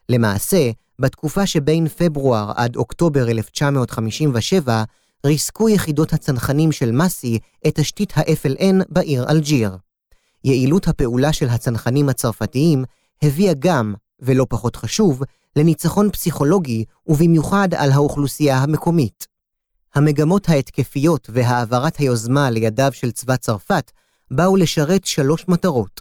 למעשה, 0.09 0.71
בתקופה 0.99 1.47
שבין 1.47 1.89
פברואר 1.89 2.53
עד 2.57 2.77
אוקטובר 2.77 3.31
1957, 3.31 4.85
ריסקו 5.27 5.69
יחידות 5.69 6.13
הצנחנים 6.13 6.73
של 6.73 6.93
מסי 6.93 7.39
את 7.67 7.75
תשתית 7.75 8.19
ה-FLN 8.19 8.85
בעיר 8.89 9.31
אלג'יר. 9.31 9.77
יעילות 10.49 10.89
הפעולה 10.89 11.33
של 11.33 11.49
הצנחנים 11.49 12.09
הצרפתיים 12.09 12.85
הביאה 13.23 13.55
גם, 13.59 13.95
ולא 14.21 14.47
פחות 14.49 14.77
חשוב, 14.77 15.23
לניצחון 15.57 16.11
פסיכולוגי 16.11 16.85
ובמיוחד 17.07 17.69
על 17.75 17.93
האוכלוסייה 17.93 18.59
המקומית. 18.59 19.27
המגמות 19.95 20.49
ההתקפיות 20.49 21.31
והעברת 21.33 21.97
היוזמה 21.97 22.51
לידיו 22.51 22.93
של 22.93 23.11
צבא 23.11 23.37
צרפת 23.37 23.93
באו 24.31 24.57
לשרת 24.57 25.05
שלוש 25.05 25.45
מטרות. 25.49 26.01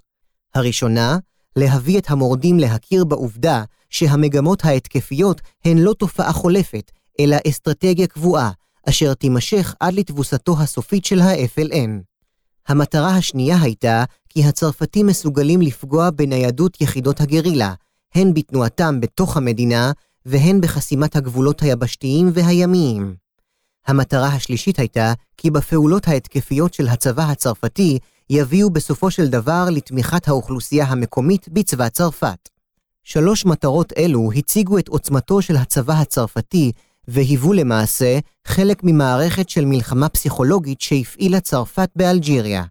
הראשונה, 0.56 1.18
להביא 1.56 2.00
את 2.00 2.10
המורדים 2.10 2.60
להכיר 2.60 3.06
בעובדה 3.06 3.64
שהמגמות 3.90 4.66
ההתקפיות 4.66 5.42
הן 5.66 5.78
לא 5.78 5.94
תופעה 5.94 6.34
חולפת, 6.34 6.92
אלא 7.20 7.38
אסטרטגיה 7.48 8.08
קבועה, 8.08 8.52
אשר 8.90 9.14
תימשך 9.14 9.76
עד 9.80 9.94
לתבוסתו 9.94 10.56
הסופית 10.60 11.06
של 11.06 11.20
ה-FLN. 11.20 12.17
המטרה 12.68 13.16
השנייה 13.16 13.58
הייתה 13.62 14.04
כי 14.30 14.44
הצרפתים 14.44 15.08
מסוגלים 15.08 15.62
לפגוע 15.62 16.10
בניידות 16.10 16.82
יחידות 16.82 17.22
הגרילה, 17.22 17.74
הן 18.16 18.34
בתנועתם 18.34 19.00
בתוך 19.00 19.38
המדינה 19.38 19.92
והן 20.26 20.62
בחסימת 20.62 21.16
הגבולות 21.16 21.62
היבשתיים 21.62 22.30
והימיים. 22.34 23.16
המטרה 23.88 24.28
השלישית 24.28 24.80
הייתה 24.80 25.14
כי 25.38 25.52
בפעולות 25.52 26.08
ההתקפיות 26.08 26.74
של 26.74 26.88
הצבא 26.88 27.24
הצרפתי 27.24 28.00
יביאו 28.30 28.70
בסופו 28.70 29.12
של 29.12 29.28
דבר 29.28 29.68
לתמיכת 29.72 30.28
האוכלוסייה 30.28 30.86
המקומית 30.86 31.50
בצבא 31.50 31.90
צרפת. 31.90 32.50
שלוש 33.04 33.46
מטרות 33.46 33.94
אלו 33.98 34.30
הציגו 34.36 34.78
את 34.78 34.88
עוצמתו 34.88 35.42
של 35.42 35.56
הצבא 35.56 35.94
הצרפתי 35.94 36.72
והיוו 37.08 37.54
למעשה 37.54 38.20
חלק 38.48 38.84
ממערכת 38.84 39.50
של 39.50 39.66
מלחמה 39.66 40.10
פסיכולוגית 40.10 40.82
שהפעילה 40.82 41.40
צרפת 41.40 41.90
באלג'יריה. 41.96 42.64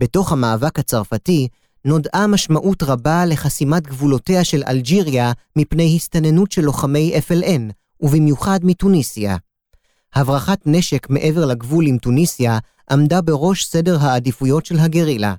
בתוך 0.00 0.32
המאבק 0.32 0.78
הצרפתי 0.78 1.48
נודעה 1.84 2.26
משמעות 2.26 2.82
רבה 2.82 3.26
לחסימת 3.26 3.86
גבולותיה 3.86 4.44
של 4.44 4.62
אלג'יריה 4.68 5.32
מפני 5.56 5.96
הסתננות 5.96 6.52
של 6.52 6.62
לוחמי 6.62 7.12
FLN, 7.28 7.72
ובמיוחד 8.00 8.60
מתוניסיה. 8.62 9.36
הברחת 10.14 10.58
נשק 10.66 11.10
מעבר 11.10 11.46
לגבול 11.46 11.86
עם 11.86 11.98
תוניסיה 11.98 12.58
עמדה 12.90 13.20
בראש 13.20 13.64
סדר 13.64 13.98
העדיפויות 14.00 14.66
של 14.66 14.78
הגרילה. 14.78 15.34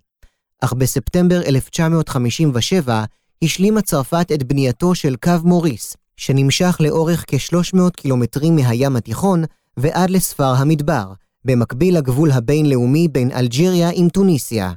אך 0.62 0.74
בספטמבר 0.74 1.42
1957 1.46 3.04
השלימה 3.44 3.82
צרפת 3.82 4.28
את 4.34 4.44
בנייתו 4.44 4.96
של 4.96 5.16
קו 5.16 5.32
מוריס, 5.44 5.98
שנמשך 6.22 6.78
לאורך 6.80 7.26
כ-300 7.28 7.80
קילומטרים 7.98 8.56
מהים 8.56 8.96
התיכון 8.96 9.44
ועד 9.78 10.10
לספר 10.10 10.54
המדבר, 10.56 11.14
במקביל 11.46 11.98
לגבול 11.98 12.32
הבינלאומי 12.32 13.08
בין 13.08 13.32
אלג'יריה 13.32 13.90
עם 13.94 14.10
טוניסיה. 14.10 14.74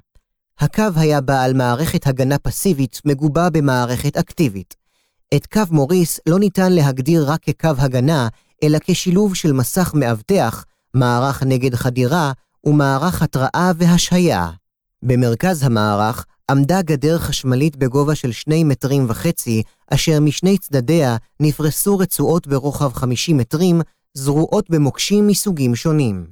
הקו 0.59 0.85
היה 0.97 1.21
בעל 1.21 1.53
מערכת 1.53 2.07
הגנה 2.07 2.39
פסיבית 2.39 3.01
מגובה 3.05 3.51
במערכת 3.51 4.17
אקטיבית. 4.17 4.75
את 5.35 5.47
קו 5.47 5.61
מוריס 5.71 6.21
לא 6.29 6.39
ניתן 6.39 6.73
להגדיר 6.73 7.31
רק 7.31 7.41
כקו 7.43 7.69
הגנה, 7.79 8.29
אלא 8.63 8.79
כשילוב 8.85 9.35
של 9.35 9.53
מסך 9.53 9.95
מאבטח, 9.95 10.65
מערך 10.95 11.43
נגד 11.43 11.75
חדירה 11.75 12.33
ומערך 12.65 13.23
התראה 13.23 13.73
והשהיה. 13.77 14.51
במרכז 15.03 15.63
המערך 15.63 16.27
עמדה 16.51 16.83
גדר 16.83 17.19
חשמלית 17.19 17.77
בגובה 17.77 18.15
של 18.15 18.33
שני 18.33 18.65
מטרים 18.65 19.07
וחצי, 19.09 19.63
אשר 19.91 20.21
משני 20.21 20.59
צדדיה 20.59 21.17
נפרסו 21.41 21.99
רצועות 21.99 22.47
ברוחב 22.47 22.93
50 22.93 23.37
מטרים, 23.37 23.81
זרועות 24.15 24.71
במוקשים 24.71 25.27
מסוגים 25.27 25.75
שונים. 25.75 26.27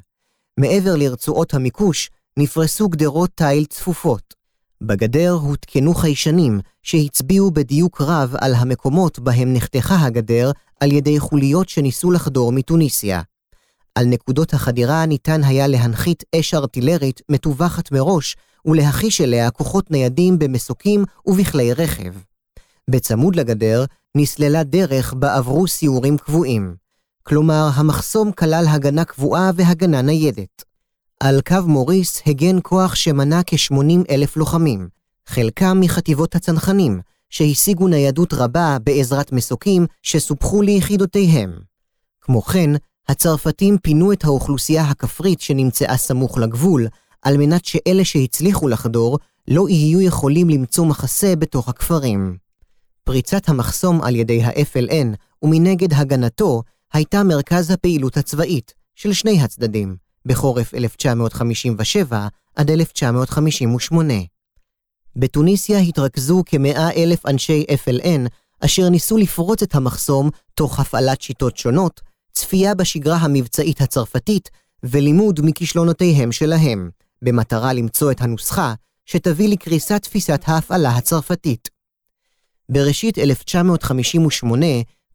מעבר 0.60 0.96
לרצועות 0.96 1.54
המיקוש, 1.54 2.10
נפרסו 2.36 2.88
גדרות 2.88 3.30
תיל 3.34 3.64
צפופות. 3.64 4.34
בגדר 4.80 5.30
הותקנו 5.30 5.94
חיישנים, 5.94 6.60
שהצביעו 6.82 7.50
בדיוק 7.50 8.00
רב 8.00 8.34
על 8.40 8.54
המקומות 8.54 9.18
בהם 9.18 9.52
נחתכה 9.52 9.96
הגדר 10.04 10.50
על 10.80 10.92
ידי 10.92 11.18
חוליות 11.18 11.68
שניסו 11.68 12.10
לחדור 12.10 12.52
מתוניסיה. 12.52 13.20
על 13.94 14.06
נקודות 14.06 14.54
החדירה 14.54 15.06
ניתן 15.06 15.44
היה 15.44 15.66
להנחית 15.66 16.24
אש 16.34 16.54
ארטילרית 16.54 17.20
מטווחת 17.28 17.92
מראש, 17.92 18.36
ולהחיש 18.64 19.20
אליה 19.20 19.50
כוחות 19.50 19.90
ניידים 19.90 20.38
במסוקים 20.38 21.04
ובכלי 21.26 21.72
רכב. 21.72 22.12
בצמוד 22.90 23.36
לגדר 23.36 23.84
נסללה 24.16 24.64
דרך 24.64 25.14
בה 25.14 25.36
עברו 25.36 25.66
סיורים 25.66 26.18
קבועים. 26.18 26.74
כלומר, 27.22 27.68
המחסום 27.74 28.32
כלל 28.32 28.64
הגנה 28.68 29.04
קבועה 29.04 29.50
והגנה 29.56 30.02
ניידת. 30.02 30.64
על 31.20 31.40
קו 31.48 31.56
מוריס 31.66 32.22
הגן 32.26 32.56
כוח 32.62 32.94
שמנה 32.94 33.40
כ-80 33.46 34.10
אלף 34.10 34.36
לוחמים, 34.36 34.88
חלקם 35.26 35.80
מחטיבות 35.80 36.34
הצנחנים, 36.34 37.00
שהשיגו 37.30 37.88
ניידות 37.88 38.32
רבה 38.32 38.76
בעזרת 38.84 39.32
מסוקים 39.32 39.86
שסופחו 40.02 40.62
ליחידותיהם. 40.62 41.52
כמו 42.20 42.42
כן, 42.42 42.70
הצרפתים 43.08 43.78
פינו 43.78 44.12
את 44.12 44.24
האוכלוסייה 44.24 44.82
הכפרית 44.82 45.40
שנמצאה 45.40 45.96
סמוך 45.96 46.38
לגבול, 46.38 46.86
על 47.22 47.36
מנת 47.36 47.64
שאלה 47.64 48.04
שהצליחו 48.04 48.68
לחדור 48.68 49.18
לא 49.48 49.68
יהיו 49.68 50.00
יכולים 50.00 50.48
למצוא 50.50 50.86
מחסה 50.86 51.36
בתוך 51.36 51.68
הכפרים. 51.68 52.36
פריצת 53.04 53.48
המחסום 53.48 54.02
על 54.02 54.16
ידי 54.16 54.42
ה-FLN 54.42 55.16
ומנגד 55.42 55.92
הגנתו 55.92 56.62
הייתה 56.92 57.22
מרכז 57.22 57.70
הפעילות 57.70 58.16
הצבאית 58.16 58.74
של 58.94 59.12
שני 59.12 59.40
הצדדים, 59.42 59.96
בחורף 60.26 60.74
1957 60.74 62.28
עד 62.56 62.70
1958. 62.70 64.14
בתוניסיה 65.16 65.78
התרכזו 65.78 66.42
כמאה 66.46 66.90
אלף 66.90 67.26
אנשי 67.26 67.64
FLN, 67.84 68.28
אשר 68.60 68.88
ניסו 68.88 69.16
לפרוץ 69.16 69.62
את 69.62 69.74
המחסום 69.74 70.30
תוך 70.54 70.80
הפעלת 70.80 71.22
שיטות 71.22 71.56
שונות, 71.56 72.00
צפייה 72.32 72.74
בשגרה 72.74 73.16
המבצעית 73.16 73.80
הצרפתית 73.80 74.50
ולימוד 74.82 75.40
מכישלונותיהם 75.42 76.32
שלהם, 76.32 76.90
במטרה 77.22 77.72
למצוא 77.72 78.10
את 78.10 78.20
הנוסחה 78.20 78.74
שתביא 79.06 79.48
לקריסת 79.48 80.02
תפיסת 80.02 80.42
ההפעלה 80.46 80.90
הצרפתית. 80.90 81.68
בראשית 82.68 83.18
1958 83.18 84.66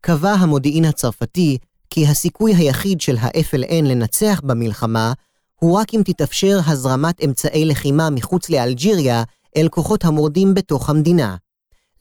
קבע 0.02 0.32
המודיעין 0.32 0.86
הצרפתי 0.86 1.58
כי 1.90 2.08
הסיכוי 2.08 2.56
היחיד 2.56 3.02
של 3.02 3.18
ה-FLN 3.18 3.84
לנצח 3.84 4.42
במלחמה 4.44 5.14
הוא 5.56 5.78
רק 5.78 5.94
אם 5.94 6.02
תתאפשר 6.06 6.60
הזרמת 6.66 7.24
אמצעי 7.24 7.66
לחימה 7.66 8.10
מחוץ 8.10 8.50
לאלג'יריה 8.50 9.24
אל 9.58 9.68
כוחות 9.70 10.06
המורדים 10.06 10.54
בתוך 10.54 10.90
המדינה. 10.90 11.36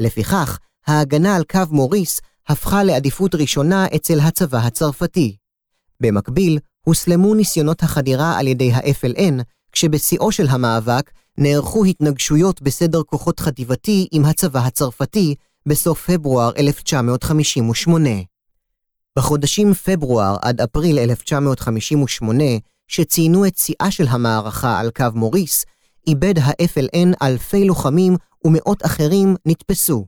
לפיכך, 0.00 0.58
ההגנה 0.86 1.36
על 1.36 1.44
קו 1.44 1.60
מוריס 1.70 2.20
הפכה 2.48 2.84
לעדיפות 2.84 3.34
ראשונה 3.34 3.86
אצל 3.96 4.20
הצבא 4.20 4.58
הצרפתי. 4.58 5.36
במקביל, 6.00 6.58
הוסלמו 6.86 7.34
ניסיונות 7.34 7.82
החדירה 7.82 8.38
על 8.38 8.46
ידי 8.46 8.72
ה-FLN, 8.72 9.42
כשבשיאו 9.76 10.32
של 10.32 10.46
המאבק 10.48 11.10
נערכו 11.38 11.84
התנגשויות 11.84 12.62
בסדר 12.62 13.02
כוחות 13.02 13.40
חטיבתי 13.40 14.08
עם 14.12 14.24
הצבא 14.24 14.60
הצרפתי 14.60 15.34
בסוף 15.66 16.10
פברואר 16.10 16.50
1958. 16.58 18.10
בחודשים 19.18 19.74
פברואר 19.74 20.36
עד 20.42 20.60
אפריל 20.60 20.98
1958, 20.98 22.44
שציינו 22.88 23.46
את 23.46 23.56
שיאה 23.56 23.90
של 23.90 24.06
המערכה 24.08 24.80
על 24.80 24.90
קו 24.90 25.04
מוריס, 25.14 25.64
איבד 26.06 26.38
ה-FLN 26.38 27.08
אלפי 27.22 27.64
לוחמים 27.64 28.16
ומאות 28.44 28.84
אחרים 28.86 29.36
נתפסו. 29.46 30.06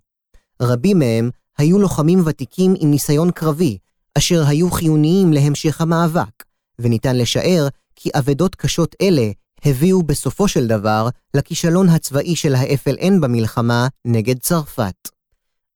רבים 0.62 0.98
מהם 0.98 1.30
היו 1.58 1.78
לוחמים 1.78 2.22
ותיקים 2.24 2.74
עם 2.78 2.90
ניסיון 2.90 3.30
קרבי, 3.30 3.78
אשר 4.18 4.44
היו 4.46 4.70
חיוניים 4.70 5.32
להמשך 5.32 5.80
המאבק, 5.80 6.44
וניתן 6.78 7.16
לשער 7.16 7.68
כי 7.96 8.10
אבדות 8.14 8.54
קשות 8.54 8.96
אלה 9.00 9.30
הביאו 9.64 10.02
בסופו 10.02 10.48
של 10.48 10.66
דבר 10.66 11.08
לכישלון 11.34 11.88
הצבאי 11.88 12.36
של 12.36 12.54
ה-FLN 12.54 13.12
במלחמה 13.20 13.88
נגד 14.04 14.38
צרפת. 14.38 15.08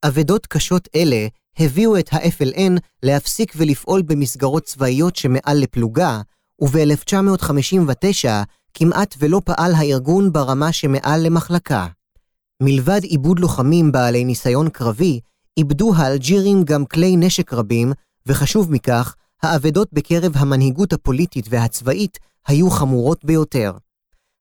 אבדות 0.05 0.47
קשות 0.47 0.89
אלה 0.95 1.27
הביאו 1.59 1.99
את 1.99 2.13
ה-FLN 2.13 2.73
להפסיק 3.03 3.53
ולפעול 3.57 4.03
במסגרות 4.03 4.63
צבאיות 4.63 5.17
שמעל 5.17 5.59
לפלוגה, 5.59 6.21
וב-1959 6.63 8.29
כמעט 8.75 9.15
ולא 9.19 9.41
פעל 9.45 9.75
הארגון 9.75 10.33
ברמה 10.33 10.73
שמעל 10.73 11.27
למחלקה. 11.27 11.87
מלבד 12.63 13.03
עיבוד 13.03 13.39
לוחמים 13.39 13.93
בעלי 13.93 14.25
ניסיון 14.25 14.69
קרבי, 14.69 15.21
איבדו 15.57 15.95
האלג'ירים 15.97 16.65
גם 16.65 16.87
כלי 16.87 17.17
נשק 17.17 17.53
רבים, 17.53 17.93
וחשוב 18.27 18.73
מכך, 18.73 19.15
האבדות 19.43 19.89
בקרב 19.93 20.33
המנהיגות 20.37 20.93
הפוליטית 20.93 21.47
והצבאית 21.51 22.19
היו 22.47 22.71
חמורות 22.71 23.25
ביותר. 23.25 23.73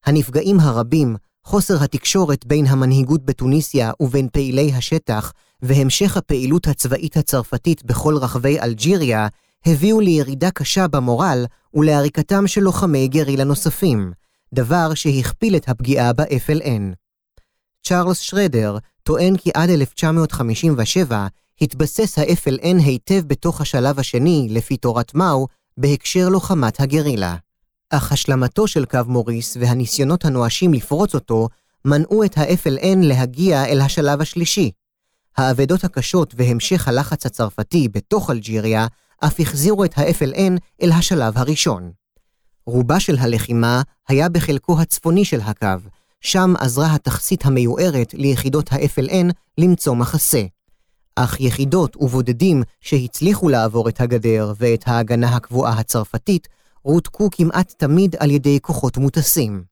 הנפגעים 0.06 0.60
הרבים, 0.60 1.16
חוסר 1.44 1.84
התקשורת 1.84 2.46
בין 2.46 2.66
המנהיגות 2.66 3.26
בתוניסיה 3.26 3.92
ובין 4.00 4.28
פעילי 4.34 4.74
השטח, 4.74 5.34
והמשך 5.62 6.18
הפעילות 6.18 6.68
הצבאית 6.68 7.18
הצרפתית 7.18 7.84
בכל 7.86 8.18
רחבי 8.18 8.60
אלג'יריה, 8.60 9.28
הביאו 9.66 10.00
לירידה 10.00 10.52
קשה 10.52 10.88
במורל 10.88 11.46
ולעריקתם 11.74 12.48
של 12.48 12.62
לוחמי 12.62 13.08
גרילה 13.08 13.44
נוספים, 13.44 14.12
דבר 14.54 14.94
שהכפיל 14.94 15.56
את 15.56 15.70
הפגיעה 15.70 16.14
ב-FLN. 16.14 16.96
צ'ארלס 17.84 18.20
שרדר 18.20 18.78
טוען 19.04 19.38
כי 19.38 19.52
עד 19.54 19.70
1957 19.70 21.28
התבסס 21.62 22.18
ה-FLN 22.18 22.82
היטב 22.86 23.22
בתוך 23.28 23.62
השלב 23.62 24.00
השני, 24.00 24.48
לפי 24.50 24.78
תורת 24.78 25.16
מאו, 25.16 25.48
בהקשר 25.78 26.30
לוחמת 26.30 26.80
הגרילה. 26.80 27.36
אך 27.92 28.12
השלמתו 28.12 28.68
של 28.68 28.86
קו 28.86 29.00
מוריס 29.08 29.58
והניסיונות 29.60 30.26
הנואשים 30.26 30.74
לפרוץ 30.74 31.16
אותו, 31.16 31.48
מנעו 31.86 32.24
את 32.24 32.38
ה-FLN 32.38 32.98
להגיע 32.98 33.66
אל 33.66 33.82
השלב 33.82 34.22
השלישי. 34.22 34.72
האבדות 35.38 35.84
הקשות 35.84 36.34
והמשך 36.38 36.88
הלחץ 36.88 37.26
הצרפתי 37.26 37.88
בתוך 37.88 38.30
אלג'יריה 38.30 38.88
אף 39.20 39.40
החזירו 39.40 39.86
את 39.86 39.98
ה-FLN 39.98 40.58
אל 40.82 40.92
השלב 40.92 41.38
הראשון. 41.38 41.92
רובה 42.66 43.00
של 43.00 43.18
הלחימה 43.20 43.82
היה 44.08 44.30
בחלקו 44.30 44.82
הצפוני 44.82 45.26
של 45.26 45.42
הקו, 45.42 45.68
שם 46.22 46.54
עזרה 46.60 46.96
התכסית 46.96 47.46
המיוערת 47.46 48.14
ליחידות 48.14 48.74
ה-FLN 48.74 49.32
למצוא 49.58 49.96
מחסה. 49.96 50.42
אך 51.16 51.40
יחידות 51.40 51.96
ובודדים 51.96 52.64
שהצליחו 52.82 53.50
לעבור 53.50 53.90
את 53.90 54.02
הגדר 54.02 54.54
ואת 54.58 54.84
ההגנה 54.88 55.36
הקבועה 55.36 55.80
הצרפתית, 55.80 56.48
רותקו 56.84 57.30
כמעט 57.32 57.74
תמיד 57.78 58.16
על 58.20 58.32
ידי 58.32 58.60
כוחות 58.62 58.98
מוטסים. 58.98 59.64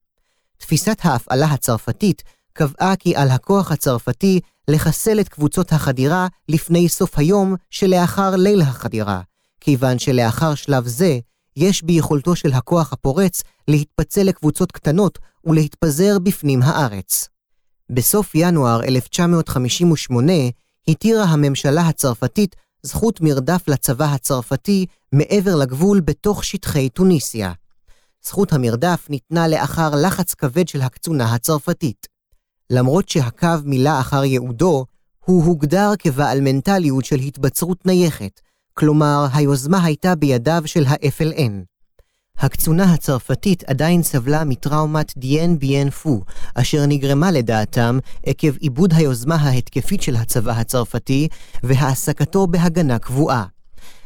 תפיסת 0.57 0.97
ההפעלה 1.03 1.45
הצרפתית 1.45 2.23
קבעה 2.53 2.95
כי 2.95 3.15
על 3.15 3.29
הכוח 3.29 3.71
הצרפתי 3.71 4.39
לחסל 4.67 5.19
את 5.19 5.29
קבוצות 5.29 5.71
החדירה 5.71 6.27
לפני 6.49 6.89
סוף 6.89 7.17
היום 7.19 7.55
שלאחר 7.69 8.35
ליל 8.35 8.61
החדירה, 8.61 9.21
כיוון 9.59 9.99
שלאחר 9.99 10.55
שלב 10.55 10.87
זה, 10.87 11.19
יש 11.57 11.83
ביכולתו 11.83 12.35
של 12.35 12.53
הכוח 12.53 12.93
הפורץ 12.93 13.43
להתפצל 13.67 14.23
לקבוצות 14.23 14.71
קטנות 14.71 15.19
ולהתפזר 15.45 16.19
בפנים 16.19 16.61
הארץ. 16.61 17.29
בסוף 17.89 18.31
ינואר 18.35 18.83
1958 18.83 20.33
התירה 20.87 21.23
הממשלה 21.23 21.87
הצרפתית 21.87 22.55
זכות 22.83 23.21
מרדף 23.21 23.67
לצבא 23.67 24.05
הצרפתי 24.05 24.85
מעבר 25.11 25.55
לגבול 25.55 25.99
בתוך 25.99 26.43
שטחי 26.43 26.89
טוניסיה. 26.89 27.53
זכות 28.25 28.53
המרדף 28.53 29.07
ניתנה 29.09 29.47
לאחר 29.47 29.89
לחץ 29.95 30.33
כבד 30.33 30.67
של 30.67 30.81
הקצונה 30.81 31.33
הצרפתית. 31.33 32.07
למרות 32.69 33.09
שהקו 33.09 33.47
מילא 33.65 33.99
אחר 33.99 34.23
ייעודו, 34.23 34.85
הוא 35.25 35.43
הוגדר 35.45 35.91
כבעל 35.99 36.41
מנטליות 36.41 37.05
של 37.05 37.15
התבצרות 37.15 37.85
נייחת, 37.85 38.41
כלומר, 38.73 39.25
היוזמה 39.33 39.83
הייתה 39.83 40.15
בידיו 40.15 40.61
של 40.65 40.85
ה-FLN. 40.85 41.68
הקצונה 42.39 42.93
הצרפתית 42.93 43.63
עדיין 43.63 44.03
סבלה 44.03 44.43
מטראומת 44.43 45.13
דיאן 45.17 45.59
ביאן 45.59 45.89
פו, 45.89 46.21
אשר 46.55 46.85
נגרמה 46.85 47.31
לדעתם 47.31 47.99
עקב 48.25 48.57
עיבוד 48.57 48.93
היוזמה 48.93 49.35
ההתקפית 49.35 50.01
של 50.01 50.15
הצבא 50.15 50.51
הצרפתי 50.51 51.27
והעסקתו 51.63 52.47
בהגנה 52.47 52.99
קבועה. 52.99 53.45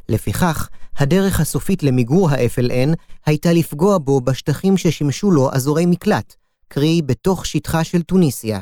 לפיכך, 0.10 0.70
הדרך 0.98 1.40
הסופית 1.40 1.84
למיגור 1.84 2.30
ה-FLN 2.30 2.96
הייתה 3.26 3.54
לפגוע 3.54 3.98
בו 3.98 4.22
בשטחים 4.22 4.78
ששימשו 4.78 5.32
לו 5.32 5.54
אזורי 5.54 5.86
מקלט, 5.86 6.36
קרי 6.68 7.02
בתוך 7.06 7.46
שטחה 7.46 7.84
של 7.84 8.02
טוניסיה. 8.02 8.60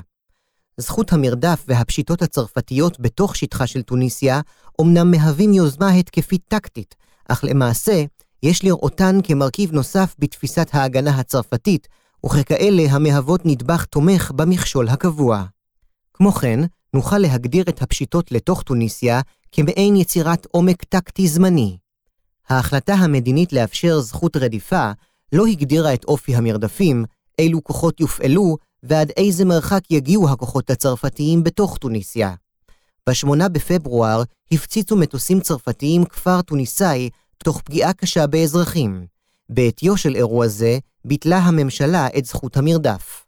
זכות 0.78 1.14
המרדף 1.14 1.64
והפשיטות 1.68 2.22
הצרפתיות 2.22 3.00
בתוך 3.00 3.36
שטחה 3.36 3.68
של 3.68 3.82
טוניסיה 3.82 4.42
אומנם 4.80 5.12
מהווים 5.12 5.54
יוזמה 5.54 5.90
התקפית 5.90 6.42
טקטית, 6.48 6.96
אך 7.28 7.44
למעשה 7.44 8.04
יש 8.44 8.64
לראותן 8.64 9.20
כמרכיב 9.24 9.72
נוסף 9.72 10.16
בתפיסת 10.20 10.70
ההגנה 10.74 11.20
הצרפתית, 11.20 11.88
וככאלה 12.26 12.84
המהוות 12.90 13.42
נדבך 13.46 13.86
תומך 13.86 14.32
במכשול 14.36 14.90
הקבוע. 14.90 15.44
כמו 16.14 16.32
כן, 16.32 16.60
נוכל 16.94 17.18
להגדיר 17.18 17.66
את 17.70 17.82
הפשיטות 17.82 18.32
לתוך 18.32 18.64
טוניסיה 18.64 19.22
כמעין 19.52 19.96
יצירת 19.96 20.48
עומק 20.52 20.84
טקטי 20.84 21.28
זמני. 21.28 21.78
ההחלטה 22.50 22.94
המדינית 22.94 23.54
לאפשר 23.54 24.00
זכות 24.00 24.38
רדיפה 24.38 24.92
לא 25.34 25.46
הגדירה 25.46 25.94
את 25.94 26.04
אופי 26.04 26.36
המרדפים, 26.36 27.06
אילו 27.40 27.64
כוחות 27.64 28.00
יופעלו 28.00 28.58
ועד 28.84 29.12
איזה 29.18 29.46
מרחק 29.46 29.92
יגיעו 29.92 30.30
הכוחות 30.30 30.70
הצרפתיים 30.70 31.44
בתוך 31.44 31.78
טוניסיה. 31.78 32.34
ב-8 33.10 33.48
בפברואר 33.48 34.24
הפציצו 34.52 34.96
מטוסים 34.96 35.40
צרפתיים 35.40 36.06
כפר 36.06 36.42
טוניסאי 36.42 37.10
תוך 37.44 37.62
פגיעה 37.62 37.94
קשה 37.94 38.28
באזרחים. 38.28 39.06
בעטיו 39.50 39.98
של 39.98 40.16
אירוע 40.16 40.48
זה 40.48 40.80
ביטלה 41.06 41.38
הממשלה 41.38 42.08
את 42.18 42.26
זכות 42.26 42.58
המרדף. 42.58 43.26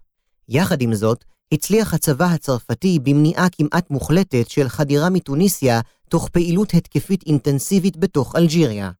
יחד 0.49 0.81
עם 0.81 0.93
זאת, 0.93 1.23
הצליח 1.53 1.93
הצבא 1.93 2.25
הצרפתי 2.25 2.99
במניעה 3.03 3.47
כמעט 3.49 3.89
מוחלטת 3.89 4.49
של 4.49 4.69
חדירה 4.69 5.09
מטוניסיה 5.09 5.81
תוך 6.09 6.29
פעילות 6.29 6.73
התקפית 6.73 7.23
אינטנסיבית 7.25 7.97
בתוך 7.97 8.35
אלג'יריה. 8.35 8.91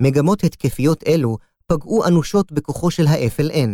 מגמות 0.00 0.44
התקפיות 0.44 1.04
אלו 1.06 1.38
פגעו 1.66 2.06
אנושות 2.06 2.52
בכוחו 2.52 2.90
של 2.90 3.06
ה-FLN. 3.06 3.70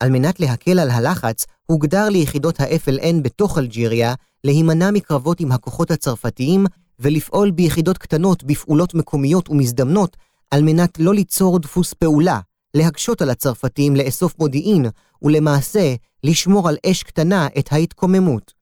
על 0.00 0.10
מנת 0.10 0.40
להקל 0.40 0.78
על 0.78 0.90
הלחץ, 0.90 1.46
הוגדר 1.66 2.08
ליחידות 2.08 2.60
ה-FLN 2.60 3.14
בתוך 3.22 3.58
אלג'יריה 3.58 4.14
להימנע 4.44 4.90
מקרבות 4.90 5.40
עם 5.40 5.52
הכוחות 5.52 5.90
הצרפתיים 5.90 6.66
ולפעול 6.98 7.50
ביחידות 7.50 7.98
קטנות 7.98 8.44
בפעולות 8.44 8.94
מקומיות 8.94 9.48
ומזדמנות 9.48 10.16
על 10.50 10.62
מנת 10.62 10.98
לא 10.98 11.14
ליצור 11.14 11.58
דפוס 11.58 11.92
פעולה, 11.94 12.40
להקשות 12.74 13.22
על 13.22 13.30
הצרפתים 13.30 13.96
לאסוף 13.96 14.38
מודיעין 14.38 14.86
ולמעשה 15.22 15.94
לשמור 16.24 16.68
על 16.68 16.76
אש 16.86 17.02
קטנה 17.02 17.48
את 17.58 17.72
ההתקוממות. 17.72 18.52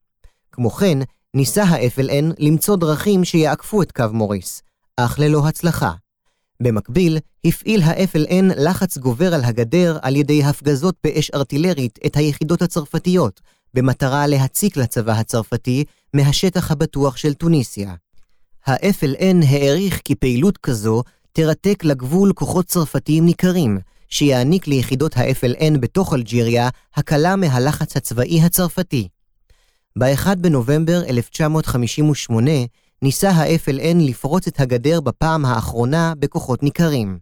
כמו 0.53 0.71
כן, 0.71 0.99
ניסה 1.35 1.65
ה-FLN 1.65 2.35
למצוא 2.39 2.77
דרכים 2.77 3.25
שיעקפו 3.25 3.83
את 3.83 3.93
קו 3.93 4.05
מוריס, 4.13 4.63
אך 4.97 5.19
ללא 5.19 5.49
הצלחה. 5.49 5.93
במקביל, 6.63 7.19
הפעיל 7.47 7.83
ה-FLN 7.83 8.45
לחץ 8.57 8.99
גובר 8.99 9.35
על 9.35 9.45
הגדר 9.45 9.99
על 10.03 10.17
ידי 10.17 10.45
הפגזות 10.45 10.95
באש 11.05 11.31
ארטילרית 11.31 11.99
את 12.07 12.17
היחידות 12.17 12.63
הצרפתיות, 12.63 13.41
במטרה 13.75 14.27
להציק 14.27 14.77
לצבא 14.77 15.13
הצרפתי 15.13 15.85
מהשטח 16.15 16.71
הבטוח 16.71 17.17
של 17.17 17.35
טוניסיה. 17.35 17.95
ה-FLN 18.67 19.45
העריך 19.49 20.01
כי 20.05 20.15
פעילות 20.15 20.59
כזו 20.59 21.03
תרתק 21.33 21.85
לגבול 21.85 22.33
כוחות 22.33 22.67
צרפתיים 22.67 23.25
ניכרים, 23.25 23.79
שיעניק 24.09 24.67
ליחידות 24.67 25.17
ה-FLN 25.17 25.79
בתוך 25.81 26.15
אלג'יריה 26.15 26.69
הקלה 26.95 27.37
מהלחץ 27.37 27.97
הצבאי 27.97 28.43
הצרפתי. 28.43 29.09
ב-1 29.99 30.35
בנובמבר 30.39 31.03
1958 31.09 32.51
ניסה 33.03 33.31
ה-FLN 33.31 33.97
לפרוץ 34.09 34.47
את 34.47 34.61
הגדר 34.61 35.01
בפעם 35.01 35.45
האחרונה 35.45 36.13
בכוחות 36.19 36.63
ניכרים. 36.63 37.19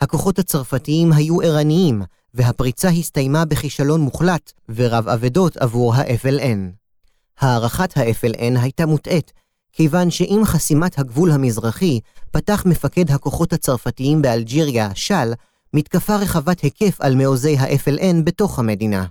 הכוחות 0.00 0.38
הצרפתיים 0.38 1.12
היו 1.12 1.40
ערניים, 1.40 2.02
והפריצה 2.34 2.88
הסתיימה 2.88 3.44
בכישלון 3.44 4.00
מוחלט 4.00 4.52
ורב 4.68 5.08
אבדות 5.08 5.56
עבור 5.56 5.94
ה-FLN. 5.94 6.58
הערכת 7.40 7.96
ה-FLN 7.96 8.58
הייתה 8.60 8.86
מוטעית, 8.86 9.32
כיוון 9.78 10.10
שעם 10.10 10.44
חסימת 10.44 10.98
הגבול 10.98 11.30
המזרחי, 11.30 12.00
פתח 12.30 12.62
מפקד 12.66 13.10
הכוחות 13.10 13.52
הצרפתיים 13.52 14.22
באלג'יריה, 14.22 14.90
של, 14.94 15.32
מתקפה 15.74 16.16
רחבת 16.16 16.60
היקף 16.60 17.00
על 17.00 17.14
מעוזי 17.14 17.56
ה-FLN 17.56 18.22
בתוך 18.24 18.58
המדינה. 18.58 19.04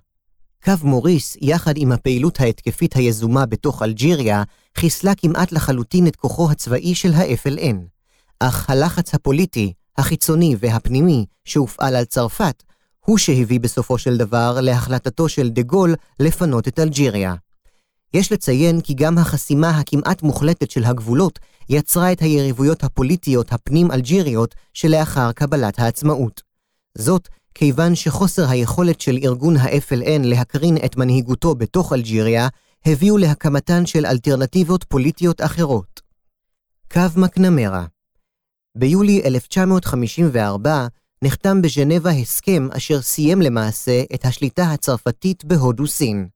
קו 0.63 0.73
מוריס, 0.83 1.37
יחד 1.41 1.73
עם 1.77 1.91
הפעילות 1.91 2.39
ההתקפית 2.39 2.95
היזומה 2.95 3.45
בתוך 3.45 3.81
אלג'יריה, 3.83 4.43
חיסלה 4.77 5.15
כמעט 5.15 5.51
לחלוטין 5.51 6.07
את 6.07 6.15
כוחו 6.15 6.51
הצבאי 6.51 6.95
של 6.95 7.13
ה-FLN. 7.13 7.77
אך 8.39 8.69
הלחץ 8.69 9.13
הפוליטי, 9.15 9.73
החיצוני 9.97 10.55
והפנימי 10.59 11.25
שהופעל 11.45 11.95
על 11.95 12.05
צרפת, 12.05 12.63
הוא 13.05 13.17
שהביא 13.17 13.59
בסופו 13.59 13.97
של 13.97 14.17
דבר 14.17 14.61
להחלטתו 14.61 15.29
של 15.29 15.49
דה 15.49 15.61
גול 15.61 15.95
לפנות 16.19 16.67
את 16.67 16.79
אלג'יריה. 16.79 17.35
יש 18.13 18.31
לציין 18.31 18.81
כי 18.81 18.93
גם 18.93 19.17
החסימה 19.17 19.69
הכמעט 19.69 20.23
מוחלטת 20.23 20.71
של 20.71 20.83
הגבולות 20.83 21.39
יצרה 21.69 22.11
את 22.11 22.19
היריבויות 22.19 22.83
הפוליטיות 22.83 23.53
הפנים-אלג'יריות 23.53 24.55
שלאחר 24.73 25.31
קבלת 25.31 25.79
העצמאות. 25.79 26.41
זאת 26.97 27.27
כיוון 27.53 27.95
שחוסר 27.95 28.49
היכולת 28.49 29.01
של 29.01 29.17
ארגון 29.23 29.57
ה-FLN 29.57 30.23
להקרין 30.23 30.77
את 30.85 30.97
מנהיגותו 30.97 31.55
בתוך 31.55 31.93
אלג'יריה, 31.93 32.47
הביאו 32.85 33.17
להקמתן 33.17 33.85
של 33.85 34.05
אלטרנטיבות 34.05 34.83
פוליטיות 34.83 35.41
אחרות. 35.41 36.01
קו 36.91 37.01
מקנמרה 37.17 37.85
ביולי 38.77 39.21
1954 39.25 40.87
נחתם 41.21 41.61
בז'נבה 41.61 42.11
הסכם 42.11 42.67
אשר 42.77 43.01
סיים 43.01 43.41
למעשה 43.41 44.03
את 44.13 44.25
השליטה 44.25 44.63
הצרפתית 44.71 45.45
בהודו-סין. 45.45 46.27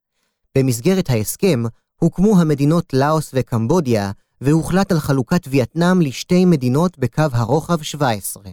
במסגרת 0.58 1.10
ההסכם 1.10 1.64
הוקמו 2.00 2.42
המדינות 2.42 2.94
לאוס 2.94 3.32
וקמבודיה, 3.34 4.12
והוחלט 4.42 4.92
על 4.92 5.00
חלוקת 5.00 5.48
וייטנאם 5.48 6.02
לשתי 6.02 6.46
מדינות 6.46 7.00
בקו 7.00 7.24
הרוחב 7.32 7.82
17. 7.82 8.44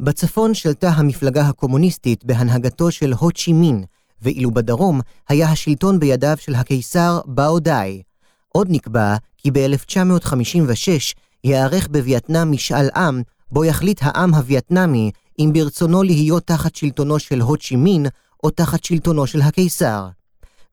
בצפון 0.00 0.54
שלטה 0.54 0.88
המפלגה 0.88 1.42
הקומוניסטית 1.42 2.24
בהנהגתו 2.24 2.90
של 2.90 3.12
הו 3.12 3.30
צ'י 3.30 3.52
מין, 3.52 3.84
ואילו 4.22 4.50
בדרום 4.50 5.00
היה 5.28 5.48
השלטון 5.48 6.00
בידיו 6.00 6.36
של 6.40 6.54
הקיסר 6.54 7.20
באו 7.26 7.60
דאי. 7.60 8.02
עוד 8.48 8.66
נקבע 8.70 9.16
כי 9.36 9.50
ב-1956 9.50 11.14
ייערך 11.44 11.88
בווייטנאם 11.88 12.52
משאל 12.52 12.88
עם, 12.96 13.22
בו 13.50 13.64
יחליט 13.64 14.00
העם 14.02 14.34
הווייטנאמי 14.34 15.10
אם 15.38 15.50
ברצונו 15.52 16.02
להיות 16.02 16.46
תחת 16.46 16.74
שלטונו 16.74 17.18
של 17.18 17.40
הו 17.40 17.56
צ'י 17.56 17.76
מין 17.76 18.06
או 18.44 18.50
תחת 18.50 18.84
שלטונו 18.84 19.26
של 19.26 19.40
הקיסר. 19.40 20.08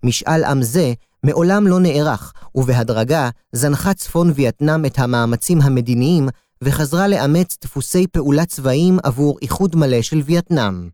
משאל 0.03 0.43
עם 0.43 0.61
זה 0.61 0.93
מעולם 1.23 1.67
לא 1.67 1.79
נערך, 1.79 2.33
ובהדרגה 2.55 3.29
זנחה 3.51 3.93
צפון 3.93 4.31
וייטנאם 4.35 4.85
את 4.85 4.99
המאמצים 4.99 5.61
המדיניים 5.61 6.29
וחזרה 6.63 7.07
לאמץ 7.07 7.57
דפוסי 7.63 8.07
פעולה 8.07 8.45
צבאיים 8.45 8.97
עבור 9.03 9.37
איחוד 9.41 9.75
מלא 9.75 10.01
של 10.01 10.21
וייטנאם. 10.25 10.89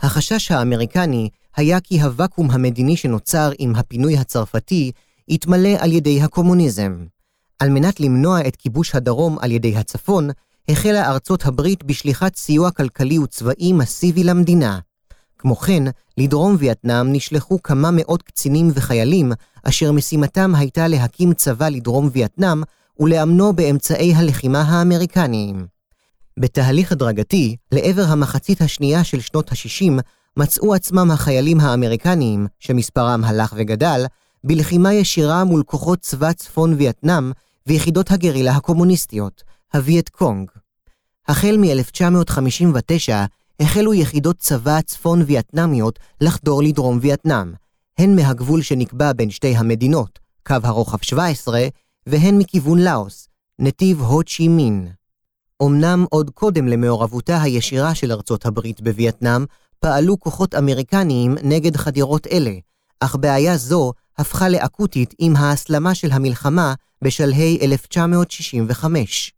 החשש 0.00 0.50
האמריקני 0.50 1.28
היה 1.56 1.80
כי 1.80 2.02
הוואקום 2.02 2.50
המדיני 2.50 2.96
שנוצר 2.96 3.50
עם 3.58 3.74
הפינוי 3.76 4.16
הצרפתי 4.16 4.92
יתמלא 5.28 5.76
על 5.78 5.92
ידי 5.92 6.22
הקומוניזם. 6.22 7.04
על 7.58 7.70
מנת 7.70 8.00
למנוע 8.00 8.40
את 8.48 8.56
כיבוש 8.56 8.94
הדרום 8.94 9.38
על 9.40 9.52
ידי 9.52 9.76
הצפון, 9.76 10.30
החלה 10.68 11.10
ארצות 11.10 11.46
הברית 11.46 11.84
בשליחת 11.84 12.36
סיוע 12.36 12.70
כלכלי 12.70 13.18
וצבאי 13.18 13.72
מסיבי 13.72 14.24
למדינה. 14.24 14.78
כמו 15.44 15.56
כן, 15.56 15.82
לדרום 16.18 16.56
וייטנאם 16.58 17.12
נשלחו 17.12 17.62
כמה 17.62 17.90
מאות 17.92 18.22
קצינים 18.22 18.70
וחיילים, 18.74 19.32
אשר 19.62 19.92
משימתם 19.92 20.54
הייתה 20.54 20.88
להקים 20.88 21.34
צבא 21.34 21.68
לדרום 21.68 22.08
וייטנאם 22.12 22.62
ולאמנו 23.00 23.52
באמצעי 23.52 24.14
הלחימה 24.14 24.60
האמריקניים. 24.62 25.66
בתהליך 26.38 26.92
הדרגתי, 26.92 27.56
לעבר 27.72 28.04
המחצית 28.08 28.60
השנייה 28.60 29.04
של 29.04 29.20
שנות 29.20 29.52
ה-60, 29.52 29.92
מצאו 30.36 30.74
עצמם 30.74 31.10
החיילים 31.10 31.60
האמריקניים, 31.60 32.46
שמספרם 32.60 33.24
הלך 33.24 33.54
וגדל, 33.56 34.04
בלחימה 34.44 34.94
ישירה 34.94 35.44
מול 35.44 35.62
כוחות 35.66 35.98
צבא 35.98 36.32
צפון 36.32 36.74
וייטנאם 36.74 37.32
ויחידות 37.66 38.10
הגרילה 38.10 38.52
הקומוניסטיות, 38.52 39.42
הווייט 39.74 40.08
קונג. 40.08 40.50
החל 41.28 41.56
מ-1959 41.56 43.12
החלו 43.60 43.94
יחידות 43.94 44.36
צבא 44.38 44.80
צפון 44.80 45.22
וייטנאמיות 45.26 45.98
לחדור 46.20 46.62
לדרום 46.62 46.98
וייטנאם, 47.00 47.52
הן 47.98 48.16
מהגבול 48.16 48.62
שנקבע 48.62 49.12
בין 49.12 49.30
שתי 49.30 49.56
המדינות, 49.56 50.18
קו 50.46 50.56
הרוחב 50.62 51.02
17, 51.02 51.60
והן 52.06 52.38
מכיוון 52.38 52.78
לאוס, 52.78 53.28
נתיב 53.58 54.02
הו 54.02 54.22
צ'י 54.22 54.48
מין. 54.48 54.88
אמנם 55.62 56.04
עוד 56.10 56.30
קודם 56.30 56.68
למעורבותה 56.68 57.42
הישירה 57.42 57.94
של 57.94 58.12
ארצות 58.12 58.46
הברית 58.46 58.80
בווייטנאם, 58.80 59.44
פעלו 59.80 60.20
כוחות 60.20 60.54
אמריקניים 60.54 61.34
נגד 61.42 61.76
חדירות 61.76 62.26
אלה, 62.26 62.52
אך 63.00 63.16
בעיה 63.16 63.56
זו 63.56 63.92
הפכה 64.18 64.48
לאקוטית 64.48 65.14
עם 65.18 65.36
ההסלמה 65.36 65.94
של 65.94 66.12
המלחמה 66.12 66.74
בשלהי 67.02 67.58
1965. 67.62 69.32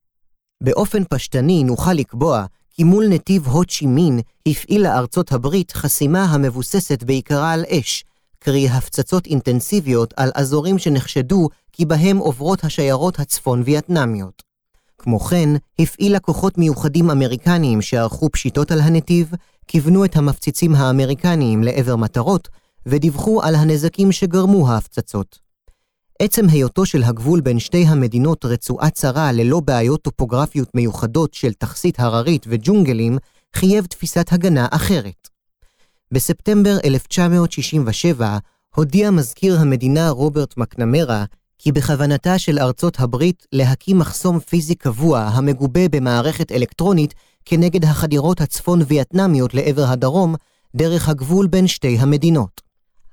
באופן 0.63 1.03
פשטני 1.05 1.65
נוכל 1.65 1.93
לקבוע 1.93 2.45
כי 2.77 2.85
מול 2.85 3.09
נתיב 3.09 3.49
הו 3.49 3.65
צ'י 3.65 3.87
מין 3.87 4.21
הפעילה 4.49 4.99
ארצות 4.99 5.33
הברית 5.33 5.73
חסימה 5.73 6.25
המבוססת 6.25 7.03
בעיקרה 7.03 7.53
על 7.53 7.65
אש, 7.71 8.05
קרי 8.39 8.69
הפצצות 8.69 9.27
אינטנסיביות 9.27 10.15
על 10.17 10.31
אזורים 10.35 10.79
שנחשדו 10.79 11.49
כי 11.73 11.85
בהם 11.85 12.17
עוברות 12.17 12.65
השיירות 12.65 13.19
הצפון 13.19 13.62
וייטנמיות. 13.65 14.43
כמו 14.99 15.21
כן, 15.21 15.49
הפעילה 15.79 16.19
כוחות 16.19 16.59
מיוחדים 16.59 17.11
אמריקניים 17.11 17.83
שערכו 17.83 18.31
פשיטות 18.31 18.73
על 18.73 18.81
הנתיב, 18.81 19.33
כיוונו 19.69 20.05
את 20.05 20.17
המפציצים 20.17 20.75
האמריקניים 20.75 21.62
לעבר 21.62 21.97
מטרות, 21.97 22.49
ודיווחו 22.87 23.43
על 23.43 23.55
הנזקים 23.55 24.12
שגרמו 24.12 24.69
ההפצצות. 24.69 25.46
עצם 26.19 26.49
היותו 26.49 26.87
של 26.87 27.03
הגבול 27.03 27.41
בין 27.41 27.59
שתי 27.59 27.85
המדינות 27.87 28.45
רצועה 28.45 28.91
צרה 28.91 29.33
ללא 29.33 29.61
בעיות 29.61 30.03
טופוגרפיות 30.03 30.75
מיוחדות 30.75 31.35
של 31.35 31.53
תכסית 31.53 32.01
הררית 32.01 32.47
וג'ונגלים, 32.49 33.19
חייב 33.57 33.87
תפיסת 33.87 34.33
הגנה 34.33 34.67
אחרת. 34.71 35.29
בספטמבר 36.13 36.77
1967 36.85 38.39
הודיע 38.75 39.11
מזכיר 39.11 39.61
המדינה 39.61 40.11
רוברט 40.11 40.57
מקנמרה 40.57 41.25
כי 41.59 41.73
בכוונתה 41.73 42.39
של 42.39 42.59
ארצות 42.59 43.01
הברית 43.01 43.47
להקים 43.53 43.99
מחסום 43.99 44.41
פיזי 44.41 44.75
קבוע 44.75 45.21
המגובה 45.21 45.89
במערכת 45.89 46.53
אלקטרונית 46.53 47.15
כנגד 47.45 47.85
החדירות 47.85 48.41
הצפון 48.41 48.81
וייטנמיות 48.87 49.55
לעבר 49.55 49.85
הדרום, 49.85 50.35
דרך 50.77 51.09
הגבול 51.09 51.47
בין 51.47 51.67
שתי 51.67 51.97
המדינות. 51.99 52.66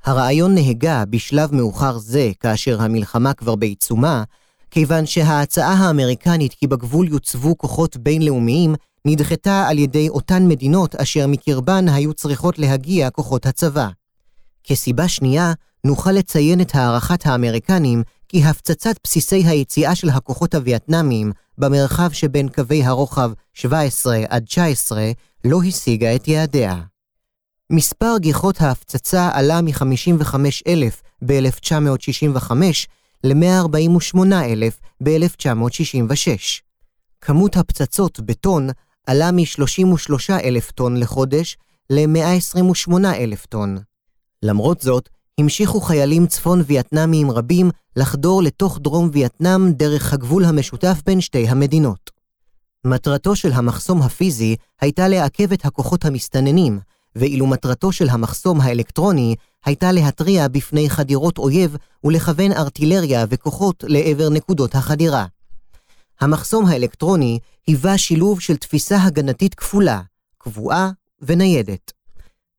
הרעיון 0.05 0.55
נהגה 0.55 1.03
בשלב 1.09 1.55
מאוחר 1.55 1.97
זה, 1.97 2.31
כאשר 2.39 2.81
המלחמה 2.81 3.33
כבר 3.33 3.55
בעיצומה, 3.55 4.23
כיוון 4.71 5.05
שההצעה 5.05 5.73
האמריקנית 5.73 6.53
כי 6.53 6.67
בגבול 6.67 7.07
יוצבו 7.07 7.57
כוחות 7.57 7.97
בינלאומיים 7.97 8.75
נדחתה 9.05 9.67
על 9.67 9.79
ידי 9.79 10.09
אותן 10.09 10.47
מדינות 10.47 10.95
אשר 10.95 11.27
מקרבן 11.27 11.89
היו 11.89 12.13
צריכות 12.13 12.59
להגיע 12.59 13.09
כוחות 13.09 13.45
הצבא. 13.45 13.87
כסיבה 14.63 15.07
שנייה, 15.07 15.53
נוכל 15.85 16.11
לציין 16.11 16.61
את 16.61 16.75
הערכת 16.75 17.25
האמריקנים 17.25 18.03
כי 18.27 18.43
הפצצת 18.43 18.95
בסיסי 19.03 19.43
היציאה 19.45 19.95
של 19.95 20.09
הכוחות 20.09 20.55
הווייטנאמיים 20.55 21.31
במרחב 21.57 22.11
שבין 22.11 22.49
קווי 22.49 22.83
הרוחב 22.83 23.31
17 23.53 24.17
עד 24.29 24.43
19 24.43 25.11
לא 25.45 25.63
השיגה 25.63 26.15
את 26.15 26.27
יעדיה. 26.27 26.92
מספר 27.69 28.15
גיחות 28.19 28.61
ההפצצה 28.61 29.29
עלה 29.33 29.61
מ-55,000 29.61 31.25
ב-1965 31.25 32.51
ל-148,000 33.23 35.03
ב-1966. 35.03 36.61
כמות 37.21 37.57
הפצצות 37.57 38.19
בטון 38.19 38.69
עלה 39.07 39.31
מ-33,000 39.31 40.71
טון 40.75 40.97
לחודש 40.97 41.57
ל-128,000 41.89 43.47
טון. 43.49 43.77
למרות 44.43 44.81
זאת, 44.81 45.09
המשיכו 45.39 45.81
חיילים 45.81 46.27
צפון 46.27 46.61
וייטנאמיים 46.65 47.31
רבים 47.31 47.69
לחדור 47.95 48.43
לתוך 48.43 48.79
דרום 48.81 49.09
וייטנאם 49.13 49.71
דרך 49.71 50.13
הגבול 50.13 50.45
המשותף 50.45 51.01
בין 51.05 51.21
שתי 51.21 51.47
המדינות. 51.47 52.11
מטרתו 52.85 53.35
של 53.35 53.51
המחסום 53.51 54.01
הפיזי 54.01 54.55
הייתה 54.81 55.07
לעכב 55.07 55.53
את 55.53 55.65
הכוחות 55.65 56.05
המסתננים, 56.05 56.79
ואילו 57.15 57.47
מטרתו 57.47 57.91
של 57.91 58.09
המחסום 58.09 58.61
האלקטרוני 58.61 59.35
הייתה 59.65 59.91
להתריע 59.91 60.47
בפני 60.47 60.89
חדירות 60.89 61.37
אויב 61.37 61.77
ולכוון 62.03 62.51
ארטילריה 62.51 63.25
וכוחות 63.29 63.83
לעבר 63.87 64.29
נקודות 64.29 64.75
החדירה. 64.75 65.25
המחסום 66.21 66.65
האלקטרוני 66.65 67.39
היווה 67.67 67.97
שילוב 67.97 68.39
של 68.39 68.57
תפיסה 68.57 69.03
הגנתית 69.03 69.55
כפולה, 69.55 70.01
קבועה 70.37 70.91
וניידת. 71.21 71.91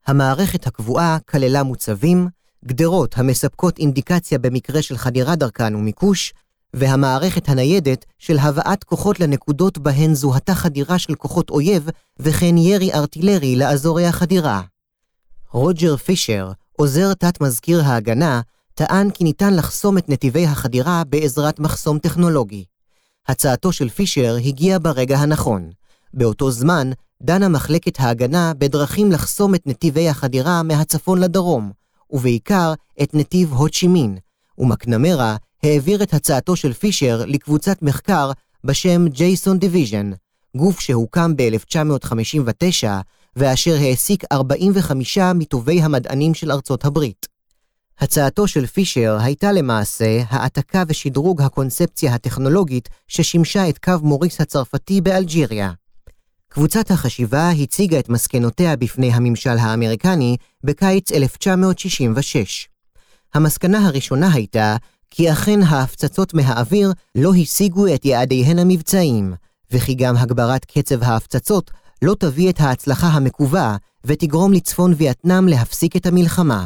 המערכת 0.07 0.67
הקבועה 0.67 1.19
כללה 1.29 1.63
מוצבים, 1.63 2.29
גדרות 2.65 3.19
המספקות 3.19 3.79
אינדיקציה 3.79 4.39
במקרה 4.39 4.83
של 4.83 4.97
חדירה 4.97 5.37
דרכן 5.37 5.75
ומיקוש, 5.75 6.35
והמערכת 6.75 7.49
הניידת 7.49 8.05
של 8.19 8.39
הבאת 8.39 8.85
כוחות 8.85 9.21
לנקודות 9.21 9.79
בהן 9.79 10.15
זוהתה 10.15 10.55
חדירה 10.55 10.99
של 10.99 11.15
כוחות 11.15 11.51
אויב, 11.51 11.89
וכן 12.19 12.57
ירי 12.57 12.93
ארטילרי 12.93 13.57
לאזורי 13.57 14.07
החדירה. 14.07 14.63
רוג'ר 15.51 15.97
פישר, 15.97 16.53
עוזר 16.73 17.15
תת-מזכיר 17.15 17.83
ההגנה, 17.85 18.41
טען 18.75 19.11
כי 19.11 19.25
ניתן 19.25 19.55
לחסום 19.55 19.99
את 19.99 20.09
נתיבי 20.09 20.47
החדירה 20.47 21.03
בעזרת 21.09 21.61
מחסום 21.61 21.99
טכנולוגי. 21.99 22.65
הצעתו 23.29 23.73
של 23.73 23.89
פישר 23.89 24.37
הגיעה 24.45 24.79
ברגע 24.79 25.19
הנכון. 25.19 25.71
באותו 26.15 26.51
זמן, 26.51 26.91
דנה 27.23 27.49
מחלקת 27.49 28.01
ההגנה 28.01 28.53
בדרכים 28.59 29.13
לחסום 29.13 29.55
את 29.55 29.67
נתיבי 29.67 30.09
החדירה 30.09 30.63
מהצפון 30.63 31.21
לדרום, 31.21 31.71
ובעיקר 32.11 32.73
את 33.03 33.15
נתיב 33.15 33.53
הו 33.53 33.66
צ'י 33.66 33.92
מין, 33.92 34.19
ומקנמרה 34.59 35.37
העביר 35.65 36.03
את 36.03 36.15
הצעתו 36.15 36.57
של 36.57 36.73
פישר 36.73 37.23
לקבוצת 37.27 37.83
מחקר 37.83 38.31
בשם 38.65 39.09
Jason 39.09 39.59
Division, 39.59 40.11
גוף 40.57 40.81
שהוקם 40.81 41.37
ב-1959 41.37 42.87
ואשר 43.37 43.75
העסיק 43.81 44.25
45 44.33 45.19
מטובי 45.19 45.83
המדענים 45.83 46.35
של 46.35 46.53
ארצות 46.53 46.85
הברית. 46.85 47.27
הצעתו 47.99 48.49
של 48.49 48.67
פישר 48.67 49.19
הייתה 49.21 49.53
למעשה 49.53 50.23
העתקה 50.29 50.83
ושדרוג 50.89 51.43
הקונספציה 51.43 52.15
הטכנולוגית 52.15 52.89
ששימשה 53.09 53.69
את 53.69 53.79
קו 53.79 53.93
מוריס 54.03 54.41
הצרפתי 54.41 55.01
באלג'יריה. 55.01 55.73
קבוצת 56.49 56.91
החשיבה 56.91 57.51
הציגה 57.51 57.99
את 57.99 58.09
מסקנותיה 58.09 58.77
בפני 58.77 59.13
הממשל 59.13 59.59
האמריקני 59.59 60.37
בקיץ 60.65 61.13
1966. 61.13 62.69
המסקנה 63.35 63.87
הראשונה 63.87 64.33
הייתה 64.33 64.77
כי 65.17 65.33
אכן 65.33 65.63
ההפצצות 65.63 66.35
מהאוויר 66.35 66.93
לא 67.15 67.35
השיגו 67.35 67.95
את 67.95 68.05
יעדיהן 68.05 68.59
המבצעיים, 68.59 69.35
וכי 69.71 69.95
גם 69.95 70.17
הגברת 70.17 70.65
קצב 70.65 71.03
ההפצצות 71.03 71.71
לא 72.03 72.17
תביא 72.19 72.51
את 72.51 72.61
ההצלחה 72.61 73.07
המקווה 73.07 73.77
ותגרום 74.05 74.53
לצפון 74.53 74.95
וייטנאם 74.97 75.49
להפסיק 75.49 75.97
את 75.97 76.07
המלחמה. 76.07 76.65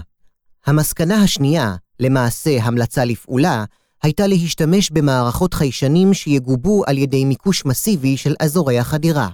המסקנה 0.66 1.22
השנייה, 1.22 1.74
למעשה 2.00 2.62
המלצה 2.62 3.04
לפעולה, 3.04 3.64
הייתה 4.02 4.26
להשתמש 4.26 4.90
במערכות 4.90 5.54
חיישנים 5.54 6.14
שיגובו 6.14 6.82
על 6.87 6.98
ידי 6.98 7.24
מיקוש 7.24 7.64
מסיבי 7.64 8.16
של 8.16 8.34
אזורי 8.40 8.78
החדירה. 8.78 9.28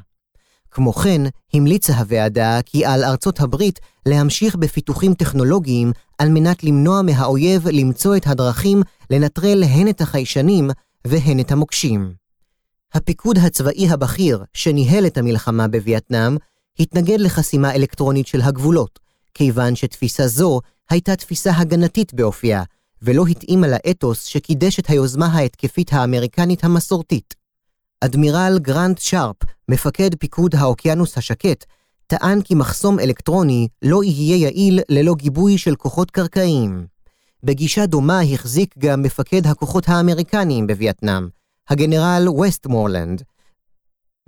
כמו 0.74 0.92
כן, 0.92 1.22
המליצה 1.54 1.94
הוועדה 1.98 2.60
כי 2.66 2.84
על 2.84 3.04
ארצות 3.04 3.40
הברית 3.40 3.80
להמשיך 4.06 4.56
בפיתוחים 4.56 5.14
טכנולוגיים 5.14 5.92
על 6.18 6.28
מנת 6.28 6.64
למנוע 6.64 7.02
מהאויב 7.02 7.68
למצוא 7.68 8.16
את 8.16 8.26
הדרכים 8.26 8.82
לנטרל 9.10 9.62
הן 9.62 9.88
את 9.88 10.00
החיישנים 10.00 10.70
והן 11.06 11.40
את 11.40 11.52
המוקשים. 11.52 12.14
הפיקוד 12.94 13.38
הצבאי 13.38 13.88
הבכיר 13.90 14.44
שניהל 14.52 15.06
את 15.06 15.18
המלחמה 15.18 15.68
בווייטנאם 15.68 16.36
התנגד 16.78 17.20
לחסימה 17.20 17.74
אלקטרונית 17.74 18.26
של 18.26 18.40
הגבולות, 18.40 18.98
כיוון 19.34 19.76
שתפיסה 19.76 20.26
זו 20.26 20.60
הייתה 20.90 21.16
תפיסה 21.16 21.52
הגנתית 21.56 22.14
באופייה, 22.14 22.62
ולא 23.02 23.26
התאימה 23.26 23.66
לאתוס 23.68 24.24
שקידש 24.24 24.78
את 24.78 24.90
היוזמה 24.90 25.26
ההתקפית 25.26 25.92
האמריקנית 25.92 26.64
המסורתית. 26.64 27.43
אדמירל 28.04 28.58
גרנט 28.58 28.98
שרפ, 28.98 29.36
מפקד 29.68 30.10
פיקוד 30.18 30.54
האוקיינוס 30.54 31.18
השקט, 31.18 31.64
טען 32.06 32.42
כי 32.42 32.54
מחסום 32.54 33.00
אלקטרוני 33.00 33.68
לא 33.82 34.04
יהיה 34.04 34.36
יעיל 34.36 34.80
ללא 34.88 35.14
גיבוי 35.14 35.58
של 35.58 35.76
כוחות 35.76 36.10
קרקעיים. 36.10 36.86
בגישה 37.42 37.86
דומה 37.86 38.20
החזיק 38.20 38.74
גם 38.78 39.02
מפקד 39.02 39.46
הכוחות 39.46 39.88
האמריקניים 39.88 40.66
בווייטנאם, 40.66 41.28
הגנרל 41.68 42.28
ווסטמורלנד. 42.28 43.22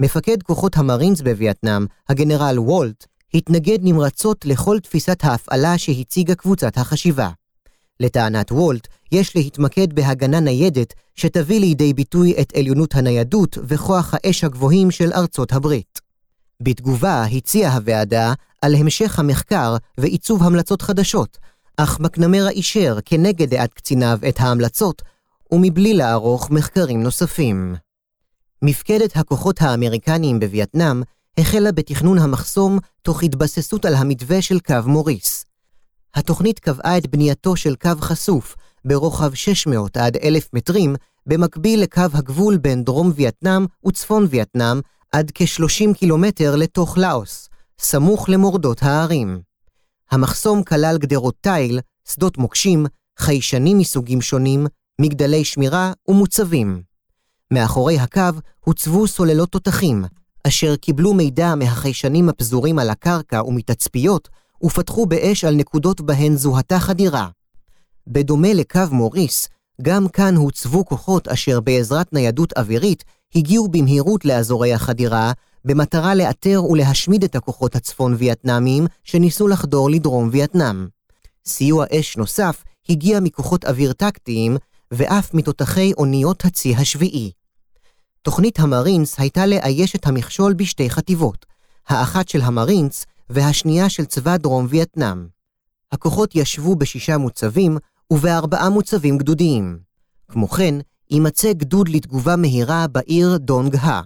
מפקד 0.00 0.42
כוחות 0.42 0.76
המרינס 0.76 1.20
בווייטנאם, 1.20 1.86
הגנרל 2.08 2.58
וולט, 2.58 3.06
התנגד 3.34 3.78
נמרצות 3.82 4.44
לכל 4.44 4.80
תפיסת 4.80 5.24
ההפעלה 5.24 5.78
שהציגה 5.78 6.34
קבוצת 6.34 6.78
החשיבה. 6.78 7.30
לטענת 8.00 8.52
וולט, 8.52 8.88
יש 9.12 9.36
להתמקד 9.36 9.92
בהגנה 9.92 10.40
ניידת 10.40 10.94
שתביא 11.14 11.60
לידי 11.60 11.94
ביטוי 11.94 12.34
את 12.40 12.56
עליונות 12.56 12.94
הניידות 12.94 13.58
וכוח 13.62 14.14
האש 14.14 14.44
הגבוהים 14.44 14.90
של 14.90 15.12
ארצות 15.12 15.52
הברית. 15.52 16.00
בתגובה 16.62 17.24
הציעה 17.24 17.74
הוועדה 17.74 18.32
על 18.62 18.74
המשך 18.74 19.18
המחקר 19.18 19.76
ועיצוב 19.98 20.42
המלצות 20.42 20.82
חדשות, 20.82 21.38
אך 21.76 22.00
מקנמרה 22.00 22.50
אישר 22.50 22.98
כנגד 23.04 23.50
דעת 23.50 23.74
קציניו 23.74 24.18
את 24.28 24.40
ההמלצות, 24.40 25.02
ומבלי 25.52 25.94
לערוך 25.94 26.50
מחקרים 26.50 27.02
נוספים. 27.02 27.74
מפקדת 28.62 29.16
הכוחות 29.16 29.62
האמריקניים 29.62 30.40
בווייטנאם 30.40 31.02
החלה 31.38 31.72
בתכנון 31.72 32.18
המחסום 32.18 32.78
תוך 33.02 33.22
התבססות 33.22 33.84
על 33.84 33.94
המתווה 33.94 34.42
של 34.42 34.60
קו 34.60 34.74
מוריס. 34.86 35.44
התוכנית 36.14 36.58
קבעה 36.58 36.98
את 36.98 37.06
בנייתו 37.06 37.56
של 37.56 37.74
קו 37.76 37.90
חשוף 38.00 38.56
ברוחב 38.86 39.34
600 39.34 39.96
עד 39.96 40.16
1,000 40.16 40.48
מטרים, 40.52 40.96
במקביל 41.26 41.82
לקו 41.82 42.02
הגבול 42.12 42.56
בין 42.56 42.84
דרום 42.84 43.12
וייטנאם 43.14 43.66
וצפון 43.86 44.26
וייטנאם 44.30 44.80
עד 45.12 45.30
כ-30 45.34 45.94
קילומטר 45.94 46.56
לתוך 46.56 46.98
לאוס, 46.98 47.48
סמוך 47.78 48.28
למורדות 48.28 48.82
ההרים. 48.82 49.40
המחסום 50.10 50.62
כלל 50.62 50.98
גדרות 50.98 51.34
תיל, 51.40 51.80
שדות 52.08 52.38
מוקשים, 52.38 52.86
חיישנים 53.18 53.78
מסוגים 53.78 54.20
שונים, 54.20 54.66
מגדלי 55.00 55.44
שמירה 55.44 55.92
ומוצבים. 56.08 56.82
מאחורי 57.50 57.98
הקו 57.98 58.20
הוצבו 58.64 59.06
סוללות 59.06 59.48
תותחים, 59.48 60.04
אשר 60.46 60.76
קיבלו 60.76 61.14
מידע 61.14 61.54
מהחיישנים 61.54 62.28
הפזורים 62.28 62.78
על 62.78 62.90
הקרקע 62.90 63.42
ומתצפיות, 63.44 64.28
ופתחו 64.64 65.06
באש 65.06 65.44
על 65.44 65.54
נקודות 65.54 66.00
בהן 66.00 66.36
זוהתה 66.36 66.78
חדירה. 66.78 67.28
בדומה 68.08 68.52
לקו 68.52 68.80
מוריס, 68.90 69.48
גם 69.82 70.08
כאן 70.08 70.36
הוצבו 70.36 70.84
כוחות 70.84 71.28
אשר 71.28 71.60
בעזרת 71.60 72.12
ניידות 72.12 72.52
אווירית 72.58 73.04
הגיעו 73.34 73.68
במהירות 73.68 74.24
לאזורי 74.24 74.74
החדירה, 74.74 75.32
במטרה 75.64 76.14
לאתר 76.14 76.64
ולהשמיד 76.64 77.24
את 77.24 77.34
הכוחות 77.36 77.76
הצפון-וייטנאמיים 77.76 78.86
שניסו 79.04 79.48
לחדור 79.48 79.90
לדרום 79.90 80.28
וייטנאם. 80.32 80.86
סיוע 81.46 81.86
אש 82.00 82.16
נוסף 82.16 82.64
הגיע 82.88 83.20
מכוחות 83.20 83.64
אוויר 83.64 83.92
טקטיים, 83.92 84.56
ואף 84.90 85.34
מתותחי 85.34 85.92
אוניות 85.92 86.44
הצי 86.44 86.74
השביעי. 86.76 87.30
תוכנית 88.22 88.60
המרינס 88.60 89.20
הייתה 89.20 89.46
לאייש 89.46 89.96
את 89.96 90.06
המכשול 90.06 90.52
בשתי 90.52 90.90
חטיבות, 90.90 91.46
האחת 91.88 92.28
של 92.28 92.40
המרינס 92.40 93.06
והשנייה 93.30 93.88
של 93.88 94.04
צבא 94.04 94.36
דרום 94.36 94.66
וייטנאם. 94.68 95.26
הכוחות 95.92 96.34
ישבו 96.34 96.76
בשישה 96.76 97.18
מוצבים 97.18 97.78
ובארבעה 98.12 98.68
מוצבים 98.68 99.18
גדודיים. 99.18 99.78
כמו 100.28 100.48
כן, 100.48 100.74
יימצא 101.10 101.52
גדוד 101.52 101.88
לתגובה 101.88 102.36
מהירה 102.36 102.86
בעיר 102.86 103.36
דונג-הא. 103.36 104.00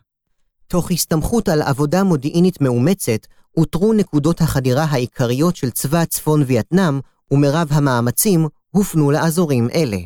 תוך 0.66 0.90
הסתמכות 0.90 1.48
על 1.48 1.62
עבודה 1.62 2.04
מודיעינית 2.04 2.60
מאומצת, 2.60 3.26
אותרו 3.56 3.92
נקודות 3.92 4.40
החדירה 4.40 4.84
העיקריות 4.84 5.56
של 5.56 5.70
צבא 5.70 6.04
צפון 6.04 6.42
וייטנאם, 6.46 7.00
ומרב 7.30 7.68
המאמצים 7.70 8.48
הופנו 8.70 9.10
לאזורים 9.10 9.68
אלה. 9.74 9.98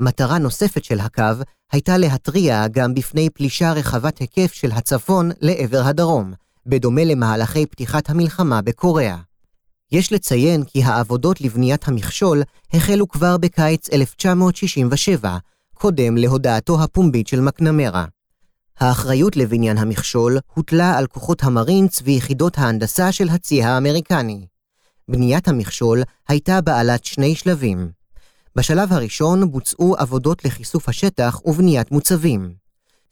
מטרה 0.00 0.38
נוספת 0.38 0.84
של 0.84 1.00
הקו 1.00 1.22
הייתה 1.72 1.98
להתריע 1.98 2.68
גם 2.68 2.94
בפני 2.94 3.30
פלישה 3.30 3.72
רחבת 3.72 4.18
היקף 4.18 4.52
של 4.52 4.72
הצפון 4.72 5.30
לעבר 5.40 5.82
הדרום, 5.84 6.32
בדומה 6.66 7.04
למהלכי 7.04 7.66
פתיחת 7.66 8.10
המלחמה 8.10 8.62
בקוריאה. 8.62 9.16
יש 9.92 10.12
לציין 10.12 10.64
כי 10.64 10.82
העבודות 10.82 11.40
לבניית 11.40 11.88
המכשול 11.88 12.42
החלו 12.72 13.08
כבר 13.08 13.36
בקיץ 13.36 13.90
1967, 13.92 15.36
קודם 15.74 16.16
להודעתו 16.16 16.82
הפומבית 16.82 17.26
של 17.26 17.40
מקנמרה. 17.40 18.04
האחריות 18.80 19.36
לבניין 19.36 19.78
המכשול 19.78 20.38
הוטלה 20.54 20.98
על 20.98 21.06
כוחות 21.06 21.42
המרינץ 21.42 22.02
ויחידות 22.04 22.58
ההנדסה 22.58 23.12
של 23.12 23.28
הצי 23.28 23.62
האמריקני. 23.62 24.46
בניית 25.08 25.48
המכשול 25.48 26.02
הייתה 26.28 26.60
בעלת 26.60 27.04
שני 27.04 27.34
שלבים. 27.34 27.90
בשלב 28.56 28.92
הראשון 28.92 29.50
בוצעו 29.50 29.96
עבודות 29.98 30.44
לכיסוף 30.44 30.88
השטח 30.88 31.40
ובניית 31.44 31.92
מוצבים. 31.92 32.54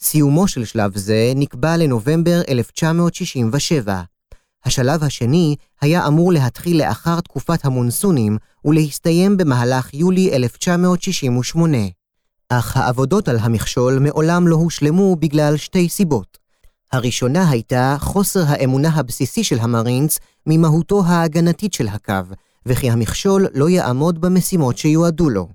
סיומו 0.00 0.48
של 0.48 0.64
שלב 0.64 0.98
זה 0.98 1.32
נקבע 1.36 1.76
לנובמבר 1.76 2.40
1967. 2.48 4.02
השלב 4.68 5.04
השני 5.04 5.56
היה 5.80 6.06
אמור 6.06 6.32
להתחיל 6.32 6.78
לאחר 6.78 7.20
תקופת 7.20 7.64
המונסונים 7.64 8.38
ולהסתיים 8.64 9.36
במהלך 9.36 9.94
יולי 9.94 10.36
1968. 10.36 11.78
אך 12.48 12.76
העבודות 12.76 13.28
על 13.28 13.38
המכשול 13.38 13.98
מעולם 13.98 14.48
לא 14.48 14.56
הושלמו 14.56 15.16
בגלל 15.16 15.56
שתי 15.56 15.88
סיבות. 15.88 16.38
הראשונה 16.92 17.50
הייתה 17.50 17.96
חוסר 18.00 18.44
האמונה 18.46 18.88
הבסיסי 18.88 19.44
של 19.44 19.58
המרינס 19.58 20.18
ממהותו 20.46 21.04
ההגנתית 21.04 21.72
של 21.72 21.88
הקו, 21.88 22.34
וכי 22.66 22.90
המכשול 22.90 23.46
לא 23.54 23.68
יעמוד 23.68 24.20
במשימות 24.20 24.78
שיועדו 24.78 25.30
לו. 25.30 25.48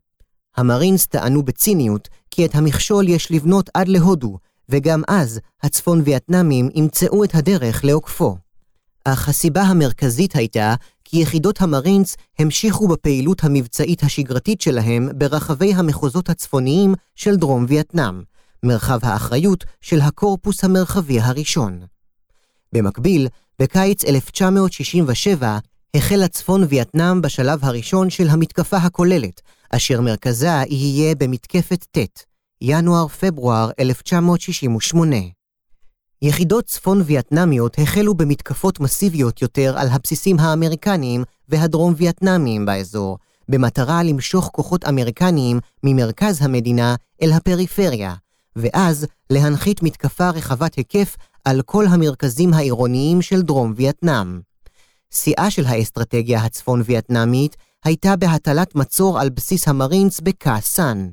המרינס 0.57 1.05
טענו 1.05 1.43
בציניות 1.43 2.09
כי 2.31 2.45
את 2.45 2.55
המכשול 2.55 3.09
יש 3.09 3.31
לבנות 3.31 3.69
עד 3.73 3.87
להודו, 3.87 4.37
וגם 4.69 5.01
אז 5.07 5.39
הצפון 5.63 6.01
וייטנאמים 6.05 6.69
ימצאו 6.75 7.23
את 7.23 7.35
הדרך 7.35 7.85
לעוקפו. 7.85 8.37
אך 9.05 9.29
הסיבה 9.29 9.61
המרכזית 9.61 10.35
הייתה 10.35 10.75
כי 11.03 11.17
יחידות 11.21 11.61
המרינס 11.61 12.17
המשיכו 12.39 12.87
בפעילות 12.87 13.43
המבצעית 13.43 14.03
השגרתית 14.03 14.61
שלהם 14.61 15.09
ברחבי 15.15 15.73
המחוזות 15.73 16.29
הצפוניים 16.29 16.93
של 17.15 17.35
דרום 17.35 17.65
וייטנאם, 17.67 18.21
מרחב 18.63 18.99
האחריות 19.01 19.63
של 19.81 20.01
הקורפוס 20.01 20.63
המרחבי 20.63 21.19
הראשון. 21.19 21.79
במקביל, 22.73 23.27
בקיץ 23.59 24.05
1967 24.05 25.57
החל 25.95 26.23
הצפון 26.23 26.63
וייטנאם 26.69 27.21
בשלב 27.21 27.65
הראשון 27.65 28.09
של 28.09 28.29
המתקפה 28.29 28.77
הכוללת, 28.77 29.41
אשר 29.69 30.01
מרכזה 30.01 30.63
יהיה 30.69 31.15
במתקפת 31.15 31.85
ט', 31.91 32.23
ינואר-פברואר 32.61 33.69
1968. 33.79 35.17
יחידות 36.23 36.65
צפון 36.65 37.01
וייטנאמיות 37.05 37.79
החלו 37.79 38.13
במתקפות 38.13 38.79
מסיביות 38.79 39.41
יותר 39.41 39.77
על 39.77 39.87
הבסיסים 39.91 40.39
האמריקניים 40.39 41.23
והדרום 41.49 41.93
וייטנאמיים 41.97 42.65
באזור, 42.65 43.17
במטרה 43.49 44.03
למשוך 44.03 44.49
כוחות 44.53 44.85
אמריקניים 44.85 45.59
ממרכז 45.83 46.41
המדינה 46.41 46.95
אל 47.21 47.31
הפריפריה, 47.31 48.13
ואז 48.55 49.07
להנחית 49.29 49.83
מתקפה 49.83 50.29
רחבת 50.29 50.75
היקף 50.75 51.15
על 51.45 51.61
כל 51.61 51.85
המרכזים 51.87 52.53
העירוניים 52.53 53.21
של 53.21 53.41
דרום 53.41 53.73
וייטנאם. 53.75 54.39
שיאה 55.13 55.51
של 55.51 55.65
האסטרטגיה 55.65 56.39
הצפון 56.39 56.81
וייטנאמית 56.85 57.55
הייתה 57.85 58.15
בהטלת 58.15 58.75
מצור 58.75 59.19
על 59.19 59.29
בסיס 59.29 59.67
המרינס 59.67 60.19
בקאסן. 60.19 61.09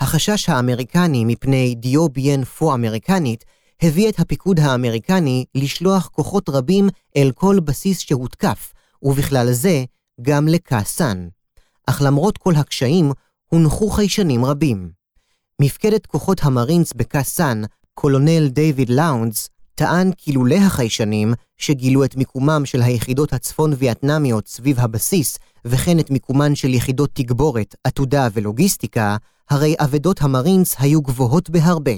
החשש 0.00 0.48
האמריקני 0.48 1.24
מפני 1.24 1.74
דיו 1.74 2.08
ביין 2.08 2.44
פו 2.44 2.74
אמריקנית 2.74 3.44
הביא 3.82 4.08
את 4.08 4.18
הפיקוד 4.18 4.60
האמריקני 4.60 5.44
לשלוח 5.54 6.08
כוחות 6.12 6.48
רבים 6.48 6.88
אל 7.16 7.30
כל 7.34 7.60
בסיס 7.60 7.98
שהותקף, 7.98 8.72
ובכלל 9.02 9.52
זה 9.52 9.84
גם 10.22 10.48
לקאסן. 10.48 11.28
אך 11.86 12.02
למרות 12.04 12.38
כל 12.38 12.54
הקשיים, 12.54 13.12
הונחו 13.48 13.90
חיישנים 13.90 14.44
רבים. 14.44 14.90
מפקדת 15.60 16.06
כוחות 16.06 16.40
המרינס 16.42 16.92
בקה 16.92 17.22
סאן, 17.22 17.62
קולונל 17.94 18.48
דיוויד 18.48 18.88
לאונדס, 18.88 19.48
טען 19.74 20.12
כי 20.16 20.32
לולא 20.32 20.54
החיישנים, 20.54 21.34
שגילו 21.56 22.04
את 22.04 22.16
מיקומם 22.16 22.62
של 22.64 22.82
היחידות 22.82 23.32
הצפון 23.32 23.72
וייטנמיות 23.78 24.48
סביב 24.48 24.80
הבסיס, 24.80 25.38
וכן 25.64 25.98
את 25.98 26.10
מיקומן 26.10 26.54
של 26.54 26.74
יחידות 26.74 27.10
תגבורת, 27.12 27.74
עתודה 27.84 28.28
ולוגיסטיקה, 28.32 29.16
הרי 29.50 29.74
אבדות 29.80 30.22
המרינס 30.22 30.76
היו 30.78 31.02
גבוהות 31.02 31.50
בהרבה. 31.50 31.92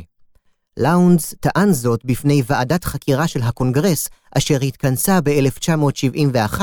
לאונדס 0.76 1.34
טען 1.40 1.72
זאת 1.72 2.04
בפני 2.04 2.42
ועדת 2.46 2.84
חקירה 2.84 3.28
של 3.28 3.42
הקונגרס, 3.42 4.08
אשר 4.38 4.60
התכנסה 4.60 5.20
ב-1971, 5.20 6.60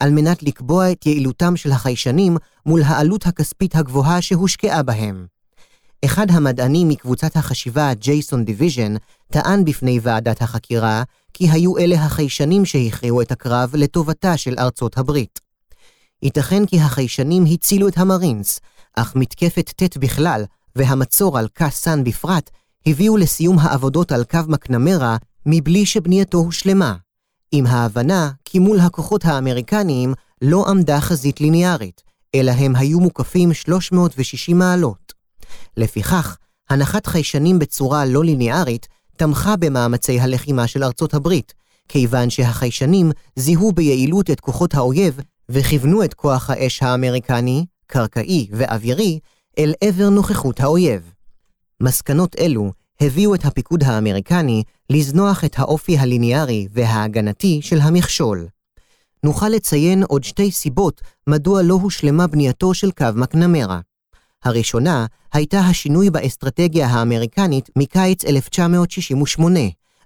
על 0.00 0.10
מנת 0.10 0.42
לקבוע 0.42 0.92
את 0.92 1.06
יעילותם 1.06 1.56
של 1.56 1.72
החיישנים 1.72 2.36
מול 2.66 2.82
העלות 2.82 3.26
הכספית 3.26 3.76
הגבוהה 3.76 4.22
שהושקעה 4.22 4.82
בהם. 4.82 5.26
אחד 6.04 6.30
המדענים 6.30 6.88
מקבוצת 6.88 7.36
החשיבה 7.36 7.94
Jason 7.94 8.44
Division 8.44 8.94
טען 9.32 9.64
בפני 9.64 10.00
ועדת 10.02 10.42
החקירה 10.42 11.02
כי 11.32 11.50
היו 11.50 11.78
אלה 11.78 12.04
החיישנים 12.04 12.64
שהכריעו 12.64 13.22
את 13.22 13.32
הקרב 13.32 13.76
לטובתה 13.76 14.36
של 14.36 14.54
ארצות 14.58 14.98
הברית. 14.98 15.40
ייתכן 16.22 16.66
כי 16.66 16.80
החיישנים 16.80 17.44
הצילו 17.52 17.88
את 17.88 17.98
המרינס, 17.98 18.60
אך 18.96 19.16
מתקפת 19.16 19.70
טט 19.76 19.96
בכלל, 19.96 20.44
והמצור 20.76 21.38
על 21.38 21.48
קה 21.52 21.73
סאן 21.73 22.04
בפרט, 22.04 22.50
הביאו 22.86 23.16
לסיום 23.16 23.58
העבודות 23.58 24.12
על 24.12 24.24
קו 24.24 24.38
מקנמרה 24.48 25.16
מבלי 25.46 25.86
שבנייתו 25.86 26.38
הושלמה, 26.38 26.94
עם 27.52 27.66
ההבנה 27.66 28.30
כי 28.44 28.58
מול 28.58 28.80
הכוחות 28.80 29.24
האמריקניים 29.24 30.14
לא 30.42 30.64
עמדה 30.68 31.00
חזית 31.00 31.40
ליניארית, 31.40 32.02
אלא 32.34 32.50
הם 32.50 32.76
היו 32.76 33.00
מוקפים 33.00 33.54
360 33.54 34.58
מעלות. 34.58 35.12
לפיכך, 35.76 36.36
הנחת 36.70 37.06
חיישנים 37.06 37.58
בצורה 37.58 38.04
לא 38.04 38.24
ליניארית 38.24 38.88
תמכה 39.16 39.56
במאמצי 39.56 40.20
הלחימה 40.20 40.66
של 40.66 40.84
ארצות 40.84 41.14
הברית, 41.14 41.54
כיוון 41.88 42.30
שהחיישנים 42.30 43.10
זיהו 43.36 43.72
ביעילות 43.72 44.30
את 44.30 44.40
כוחות 44.40 44.74
האויב 44.74 45.20
וכיוונו 45.48 46.04
את 46.04 46.14
כוח 46.14 46.50
האש 46.50 46.82
האמריקני, 46.82 47.66
קרקעי 47.86 48.48
ואווירי, 48.52 49.18
אל 49.58 49.74
עבר 49.80 50.08
נוכחות 50.08 50.60
האויב. 50.60 51.15
מסקנות 51.80 52.36
אלו 52.38 52.72
הביאו 53.00 53.34
את 53.34 53.44
הפיקוד 53.44 53.82
האמריקני 53.82 54.62
לזנוח 54.90 55.44
את 55.44 55.58
האופי 55.58 55.98
הליניארי 55.98 56.68
וההגנתי 56.72 57.58
של 57.62 57.80
המכשול. 57.80 58.48
נוכל 59.24 59.48
לציין 59.48 60.02
עוד 60.02 60.24
שתי 60.24 60.50
סיבות 60.50 61.00
מדוע 61.26 61.62
לא 61.62 61.74
הושלמה 61.74 62.26
בנייתו 62.26 62.74
של 62.74 62.90
קו 62.90 63.06
מקנמרה. 63.14 63.80
הראשונה 64.44 65.06
הייתה 65.32 65.60
השינוי 65.60 66.10
באסטרטגיה 66.10 66.88
האמריקנית 66.88 67.70
מקיץ 67.76 68.24
1968, 68.24 69.60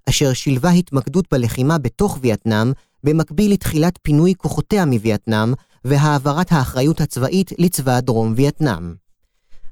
אשר 0.08 0.32
שילבה 0.32 0.70
התמקדות 0.70 1.24
בלחימה 1.32 1.78
בתוך 1.78 2.18
וייטנאם, 2.22 2.72
במקביל 3.04 3.52
לתחילת 3.52 3.98
פינוי 4.02 4.34
כוחותיה 4.36 4.84
מווייטנאם 4.84 5.52
והעברת 5.84 6.52
האחריות 6.52 7.00
הצבאית 7.00 7.52
לצבא 7.58 8.00
דרום 8.00 8.32
וייטנאם. 8.36 8.94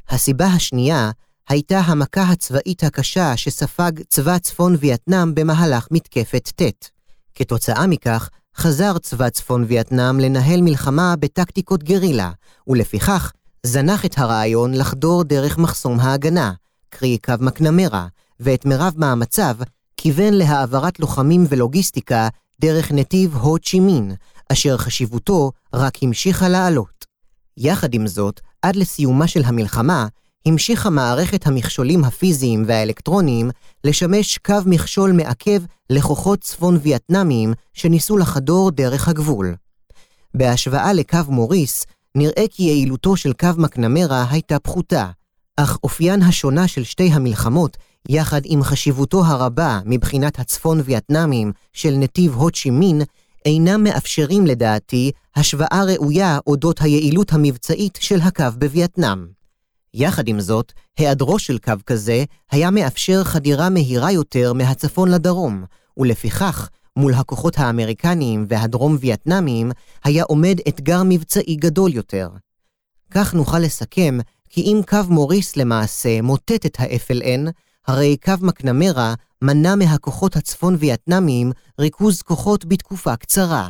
הסיבה 0.08 0.46
השנייה 0.46 1.10
הייתה 1.48 1.78
המכה 1.78 2.22
הצבאית 2.22 2.84
הקשה 2.84 3.36
שספג 3.36 3.92
צבא 4.08 4.38
צפון 4.38 4.76
וייטנאם 4.80 5.34
במהלך 5.34 5.88
מתקפת 5.90 6.50
ט'. 6.62 6.88
כתוצאה 7.34 7.86
מכך, 7.86 8.28
חזר 8.56 8.98
צבא 8.98 9.30
צפון 9.30 9.64
וייטנאם 9.68 10.20
לנהל 10.20 10.60
מלחמה 10.62 11.14
בטקטיקות 11.20 11.82
גרילה, 11.82 12.30
ולפיכך 12.66 13.32
זנח 13.66 14.04
את 14.04 14.18
הרעיון 14.18 14.74
לחדור 14.74 15.24
דרך 15.24 15.58
מחסום 15.58 16.00
ההגנה, 16.00 16.52
קרי 16.90 17.18
קו 17.18 17.34
מקנמרה, 17.40 18.06
ואת 18.40 18.64
מירב 18.64 18.94
מאמציו 18.96 19.56
כיוון 19.96 20.34
להעברת 20.34 21.00
לוחמים 21.00 21.44
ולוגיסטיקה 21.48 22.28
דרך 22.60 22.92
נתיב 22.92 23.36
הו 23.36 23.58
צ'י 23.58 23.80
מין, 23.80 24.14
אשר 24.52 24.76
חשיבותו 24.76 25.52
רק 25.74 26.02
המשיכה 26.02 26.48
לעלות. 26.48 27.04
יחד 27.56 27.94
עם 27.94 28.06
זאת, 28.06 28.40
עד 28.62 28.76
לסיומה 28.76 29.26
של 29.26 29.42
המלחמה, 29.44 30.06
המשיכה 30.46 30.90
מערכת 30.90 31.46
המכשולים 31.46 32.04
הפיזיים 32.04 32.64
והאלקטרוניים 32.66 33.50
לשמש 33.84 34.38
קו 34.38 34.54
מכשול 34.66 35.12
מעכב 35.12 35.62
לכוחות 35.90 36.40
צפון 36.40 36.78
וייטנאמיים 36.82 37.52
שניסו 37.72 38.18
לחדור 38.18 38.70
דרך 38.70 39.08
הגבול. 39.08 39.54
בהשוואה 40.34 40.92
לקו 40.92 41.18
מוריס, 41.28 41.86
נראה 42.14 42.44
כי 42.50 42.62
יעילותו 42.62 43.16
של 43.16 43.32
קו 43.32 43.48
מקנמרה 43.56 44.26
הייתה 44.30 44.58
פחותה, 44.58 45.10
אך 45.56 45.78
אופיין 45.84 46.22
השונה 46.22 46.68
של 46.68 46.84
שתי 46.84 47.10
המלחמות, 47.12 47.76
יחד 48.08 48.40
עם 48.44 48.62
חשיבותו 48.62 49.24
הרבה 49.24 49.80
מבחינת 49.84 50.38
הצפון 50.38 50.80
וייטנאמים 50.84 51.52
של 51.72 51.94
נתיב 51.96 52.34
הו 52.34 52.50
צ'י 52.50 52.70
מין, 52.70 53.02
אינם 53.44 53.84
מאפשרים 53.84 54.46
לדעתי 54.46 55.12
השוואה 55.36 55.84
ראויה 55.86 56.38
אודות 56.46 56.80
היעילות 56.80 57.32
המבצעית 57.32 57.98
של 58.00 58.20
הקו 58.20 58.44
בווייטנאם. 58.58 59.37
יחד 60.00 60.28
עם 60.28 60.40
זאת, 60.40 60.72
היעדרו 60.98 61.38
של 61.38 61.58
קו 61.58 61.72
כזה 61.86 62.24
היה 62.50 62.70
מאפשר 62.70 63.24
חדירה 63.24 63.70
מהירה 63.70 64.12
יותר 64.12 64.52
מהצפון 64.52 65.08
לדרום, 65.10 65.64
ולפיכך, 65.96 66.68
מול 66.96 67.14
הכוחות 67.14 67.58
האמריקניים 67.58 68.46
והדרום 68.48 68.96
וייטנאמיים, 69.00 69.70
היה 70.04 70.24
עומד 70.24 70.58
אתגר 70.68 71.02
מבצעי 71.04 71.56
גדול 71.56 71.94
יותר. 71.94 72.28
כך 73.10 73.34
נוכל 73.34 73.58
לסכם 73.58 74.18
כי 74.48 74.60
אם 74.60 74.80
קו 74.88 74.98
מוריס 75.08 75.56
למעשה 75.56 76.22
מוטט 76.22 76.66
את 76.66 76.80
ה-FLN, 76.80 77.50
הרי 77.86 78.16
קו 78.24 78.32
מקנמרה 78.40 79.14
מנע 79.42 79.74
מהכוחות 79.74 80.36
הצפון 80.36 80.76
וייטנאמיים 80.78 81.52
ריכוז 81.80 82.22
כוחות 82.22 82.64
בתקופה 82.64 83.16
קצרה. 83.16 83.68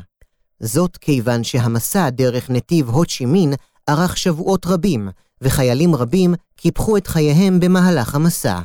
זאת 0.60 0.96
כיוון 0.96 1.44
שהמסע 1.44 2.10
דרך 2.10 2.50
נתיב 2.50 2.90
הו 2.90 3.04
צ'י 3.04 3.26
מין 3.26 3.54
ארך 3.88 4.16
שבועות 4.16 4.66
רבים, 4.66 5.08
וחיילים 5.42 5.94
רבים 5.94 6.34
קיפחו 6.56 6.96
את 6.96 7.06
חייהם 7.06 7.60
במהלך 7.60 8.14
המסע. 8.14 8.60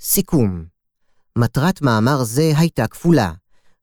סיכום 0.00 0.64
מטרת 1.38 1.82
מאמר 1.82 2.24
זה 2.24 2.52
הייתה 2.56 2.86
כפולה. 2.86 3.32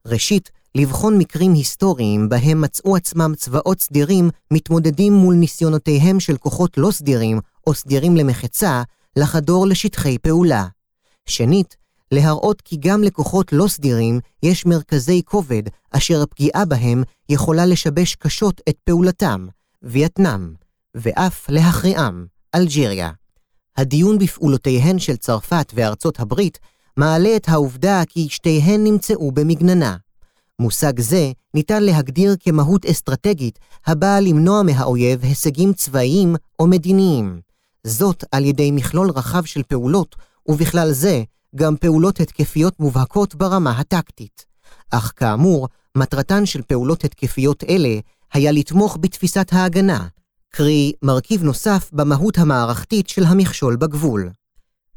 ראשית, 0.06 0.50
לבחון 0.74 1.18
מקרים 1.18 1.52
היסטוריים 1.54 2.28
בהם 2.28 2.60
מצאו 2.60 2.96
עצמם 2.96 3.32
צבאות 3.36 3.80
סדירים 3.80 4.30
מתמודדים 4.50 5.12
מול 5.12 5.34
ניסיונותיהם 5.34 6.20
של 6.20 6.36
כוחות 6.36 6.78
לא 6.78 6.90
סדירים 6.90 7.40
או 7.66 7.74
סדירים 7.74 8.16
למחצה 8.16 8.82
לחדור 9.16 9.66
לשטחי 9.66 10.18
פעולה. 10.18 10.66
שנית, 11.26 11.76
להראות 12.12 12.60
כי 12.60 12.76
גם 12.80 13.02
לכוחות 13.02 13.52
לא 13.52 13.68
סדירים 13.68 14.20
יש 14.42 14.66
מרכזי 14.66 15.22
כובד 15.24 15.62
אשר 15.90 16.22
הפגיעה 16.22 16.64
בהם 16.64 17.02
יכולה 17.28 17.66
לשבש 17.66 18.14
קשות 18.14 18.60
את 18.68 18.76
פעולתם, 18.84 19.46
וייטנאם, 19.82 20.54
ואף 20.94 21.48
להכריעם, 21.48 22.26
אלג'יריה. 22.54 23.10
הדיון 23.76 24.18
בפעולותיהן 24.18 24.98
של 24.98 25.16
צרפת 25.16 25.72
וארצות 25.74 26.20
הברית 26.20 26.58
מעלה 26.96 27.36
את 27.36 27.48
העובדה 27.48 28.02
כי 28.08 28.28
שתיהן 28.28 28.84
נמצאו 28.84 29.32
במגננה. 29.32 29.96
מושג 30.58 31.00
זה 31.00 31.32
ניתן 31.54 31.82
להגדיר 31.82 32.36
כמהות 32.40 32.86
אסטרטגית 32.86 33.58
הבאה 33.86 34.20
למנוע 34.20 34.62
מהאויב 34.62 35.22
הישגים 35.22 35.72
צבאיים 35.72 36.36
או 36.58 36.66
מדיניים. 36.66 37.40
זאת 37.84 38.24
על 38.32 38.44
ידי 38.44 38.70
מכלול 38.70 39.10
רחב 39.10 39.44
של 39.44 39.62
פעולות, 39.62 40.16
ובכלל 40.48 40.92
זה 40.92 41.22
גם 41.56 41.76
פעולות 41.76 42.20
התקפיות 42.20 42.80
מובהקות 42.80 43.34
ברמה 43.34 43.70
הטקטית. 43.70 44.46
אך 44.90 45.12
כאמור, 45.16 45.68
מטרתן 45.96 46.46
של 46.46 46.62
פעולות 46.62 47.04
התקפיות 47.04 47.64
אלה 47.68 47.98
היה 48.32 48.52
לתמוך 48.52 48.98
בתפיסת 49.00 49.52
ההגנה, 49.52 50.06
קרי 50.50 50.92
מרכיב 51.02 51.42
נוסף 51.42 51.90
במהות 51.92 52.38
המערכתית 52.38 53.08
של 53.08 53.24
המכשול 53.24 53.76
בגבול. 53.76 54.30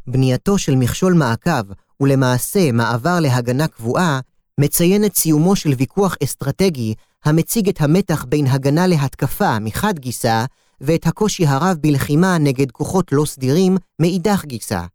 בנייתו 0.08 0.58
של 0.58 0.76
מכשול 0.76 1.14
מעקב, 1.14 1.72
ולמעשה 1.99 2.72
מעבר 2.72 3.20
להגנה 3.20 3.68
קבועה, 3.68 4.20
מציין 4.60 5.06
את 5.06 5.16
סיומו 5.16 5.56
של 5.56 5.70
ויכוח 5.78 6.16
אסטרטגי 6.24 6.93
המציג 7.26 7.70
את 7.70 7.82
המתח 7.82 8.26
בין 8.30 8.47
הגנה 8.47 8.88
להתקפה 8.88 9.60
מחד 9.60 9.99
גיסא, 9.99 10.45
ואת 10.82 11.08
הקושי 11.08 11.47
הרב 11.47 11.78
בלחימה 11.82 12.38
נגד 12.38 12.72
כוחות 12.72 13.12
לא 13.12 13.26
סדירים 13.26 13.78
מאידך 13.99 14.45
גיסא. 14.45 14.86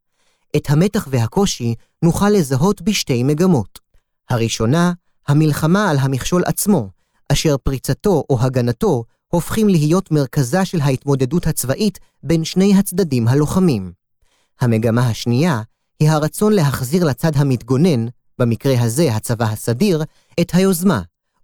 את 0.56 0.70
המתח 0.70 1.08
והקושי 1.10 1.74
נוכל 2.02 2.30
לזהות 2.30 2.82
בשתי 2.82 3.22
מגמות. 3.22 3.78
הראשונה, 4.30 4.92
המלחמה 5.28 5.90
על 5.90 5.98
המכשול 5.98 6.42
עצמו, 6.46 6.88
אשר 7.32 7.56
פריצתו 7.56 8.24
או 8.30 8.40
הגנתו 8.40 9.04
הופכים 9.32 9.68
להיות 9.68 10.10
מרכזה 10.10 10.64
של 10.64 10.80
ההתמודדות 10.80 11.46
הצבאית 11.46 11.98
בין 12.22 12.44
שני 12.44 12.74
הצדדים 12.78 13.28
הלוחמים. 13.28 13.92
המגמה 14.60 15.08
השנייה 15.08 15.62
היא 16.00 16.10
הרצון 16.10 16.52
להחזיר 16.52 17.04
לצד 17.04 17.32
המתגונן, 17.34 18.06
במקרה 18.38 18.82
הזה 18.82 19.14
הצבא 19.14 19.44
הסדיר, 19.44 20.02
את 20.40 20.50
היוזמה, 20.54 21.02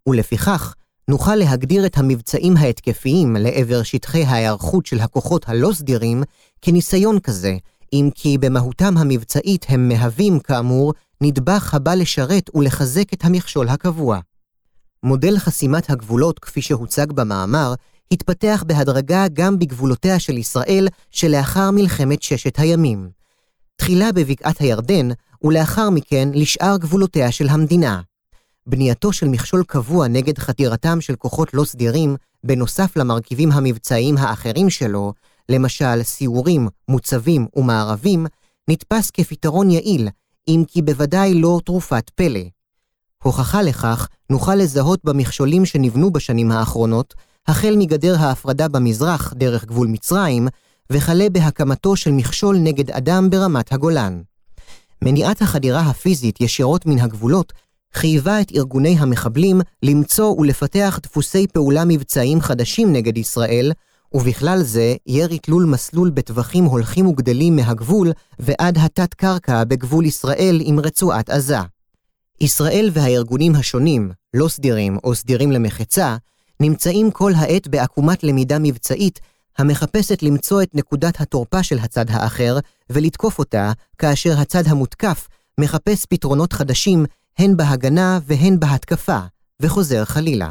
ולפיכך 0.08 0.74
נוכל 1.08 1.34
להגדיר 1.34 1.86
את 1.86 1.98
המבצעים 1.98 2.56
ההתקפיים 2.56 3.36
לעבר 3.36 3.82
שטחי 3.82 4.24
ההיערכות 4.24 4.86
של 4.86 5.00
הכוחות 5.00 5.48
הלא 5.48 5.72
סדירים 5.72 6.22
כניסיון 6.62 7.20
כזה, 7.20 7.56
אם 7.92 8.10
כי 8.14 8.38
במהותם 8.38 8.98
המבצעית 8.98 9.66
הם 9.68 9.88
מהווים, 9.88 10.38
כאמור, 10.38 10.92
נדבך 11.20 11.74
הבא 11.74 11.94
לשרת 11.94 12.50
ולחזק 12.54 13.12
את 13.12 13.24
המכשול 13.24 13.68
הקבוע. 13.68 14.20
מודל 15.02 15.38
חסימת 15.38 15.90
הגבולות, 15.90 16.38
כפי 16.38 16.62
שהוצג 16.62 17.12
במאמר, 17.12 17.74
התפתח 18.12 18.64
בהדרגה 18.66 19.24
גם 19.32 19.58
בגבולותיה 19.58 20.18
של 20.18 20.38
ישראל 20.38 20.88
שלאחר 21.10 21.70
מלחמת 21.70 22.22
ששת 22.22 22.58
הימים. 22.58 23.10
תחילה 23.76 24.12
בבקעת 24.12 24.58
הירדן, 24.58 25.08
ולאחר 25.44 25.90
מכן 25.90 26.28
לשאר 26.34 26.76
גבולותיה 26.76 27.32
של 27.32 27.48
המדינה. 27.48 28.00
בנייתו 28.66 29.12
של 29.12 29.28
מכשול 29.28 29.64
קבוע 29.66 30.08
נגד 30.08 30.38
חתירתם 30.38 31.00
של 31.00 31.16
כוחות 31.16 31.54
לא 31.54 31.64
סדירים, 31.64 32.16
בנוסף 32.44 32.96
למרכיבים 32.96 33.52
המבצעיים 33.52 34.16
האחרים 34.18 34.70
שלו, 34.70 35.12
למשל 35.48 36.02
סיורים, 36.02 36.68
מוצבים 36.88 37.46
ומערבים, 37.56 38.26
נתפס 38.68 39.10
כפתרון 39.10 39.70
יעיל, 39.70 40.08
אם 40.48 40.64
כי 40.68 40.82
בוודאי 40.82 41.34
לא 41.34 41.60
תרופת 41.64 42.10
פלא. 42.10 42.40
הוכחה 43.22 43.62
לכך 43.62 44.08
נוכל 44.30 44.54
לזהות 44.54 45.00
במכשולים 45.04 45.66
שנבנו 45.66 46.10
בשנים 46.10 46.50
האחרונות, 46.50 47.14
החל 47.46 47.74
מגדר 47.78 48.16
ההפרדה 48.18 48.68
במזרח 48.68 49.32
דרך 49.36 49.64
גבול 49.64 49.88
מצרים, 49.88 50.48
וכלה 50.92 51.28
בהקמתו 51.32 51.96
של 51.96 52.10
מכשול 52.10 52.56
נגד 52.58 52.90
אדם 52.90 53.30
ברמת 53.30 53.72
הגולן. 53.72 54.22
מניעת 55.02 55.42
החדירה 55.42 55.80
הפיזית 55.80 56.40
ישירות 56.40 56.86
מן 56.86 56.98
הגבולות 56.98 57.52
חייבה 57.94 58.40
את 58.40 58.52
ארגוני 58.56 58.96
המחבלים 58.98 59.60
למצוא 59.82 60.36
ולפתח 60.38 60.98
דפוסי 61.02 61.46
פעולה 61.46 61.84
מבצעיים 61.84 62.40
חדשים 62.40 62.92
נגד 62.92 63.18
ישראל, 63.18 63.72
ובכלל 64.14 64.62
זה 64.62 64.94
ירי 65.06 65.38
תלול 65.38 65.64
מסלול 65.64 66.10
בטווחים 66.10 66.64
הולכים 66.64 67.06
וגדלים 67.06 67.56
מהגבול 67.56 68.12
ועד 68.38 68.78
התת-קרקע 68.78 69.64
בגבול 69.64 70.06
ישראל 70.06 70.60
עם 70.64 70.80
רצועת 70.80 71.30
עזה. 71.30 71.58
ישראל 72.40 72.90
והארגונים 72.92 73.54
השונים, 73.54 74.10
לא 74.34 74.48
סדירים 74.48 74.98
או 75.04 75.14
סדירים 75.14 75.52
למחצה, 75.52 76.16
נמצאים 76.60 77.10
כל 77.10 77.32
העת 77.36 77.68
בעקומת 77.68 78.24
למידה 78.24 78.58
מבצעית 78.58 79.20
המחפשת 79.58 80.22
למצוא 80.22 80.62
את 80.62 80.74
נקודת 80.74 81.20
התורפה 81.20 81.62
של 81.62 81.78
הצד 81.78 82.04
האחר 82.08 82.58
ולתקוף 82.90 83.38
אותה 83.38 83.72
כאשר 83.98 84.38
הצד 84.38 84.66
המותקף 84.66 85.28
מחפש 85.60 86.06
פתרונות 86.06 86.52
חדשים 86.52 87.04
הן 87.38 87.56
בהגנה 87.56 88.18
והן 88.26 88.60
בהתקפה, 88.60 89.18
וחוזר 89.60 90.04
חלילה. 90.04 90.50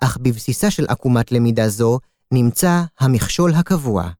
אך 0.00 0.18
בבסיסה 0.22 0.70
של 0.70 0.86
עקומת 0.88 1.32
למידה 1.32 1.68
זו 1.68 1.98
נמצא 2.32 2.82
המכשול 3.00 3.54
הקבוע. 3.54 4.10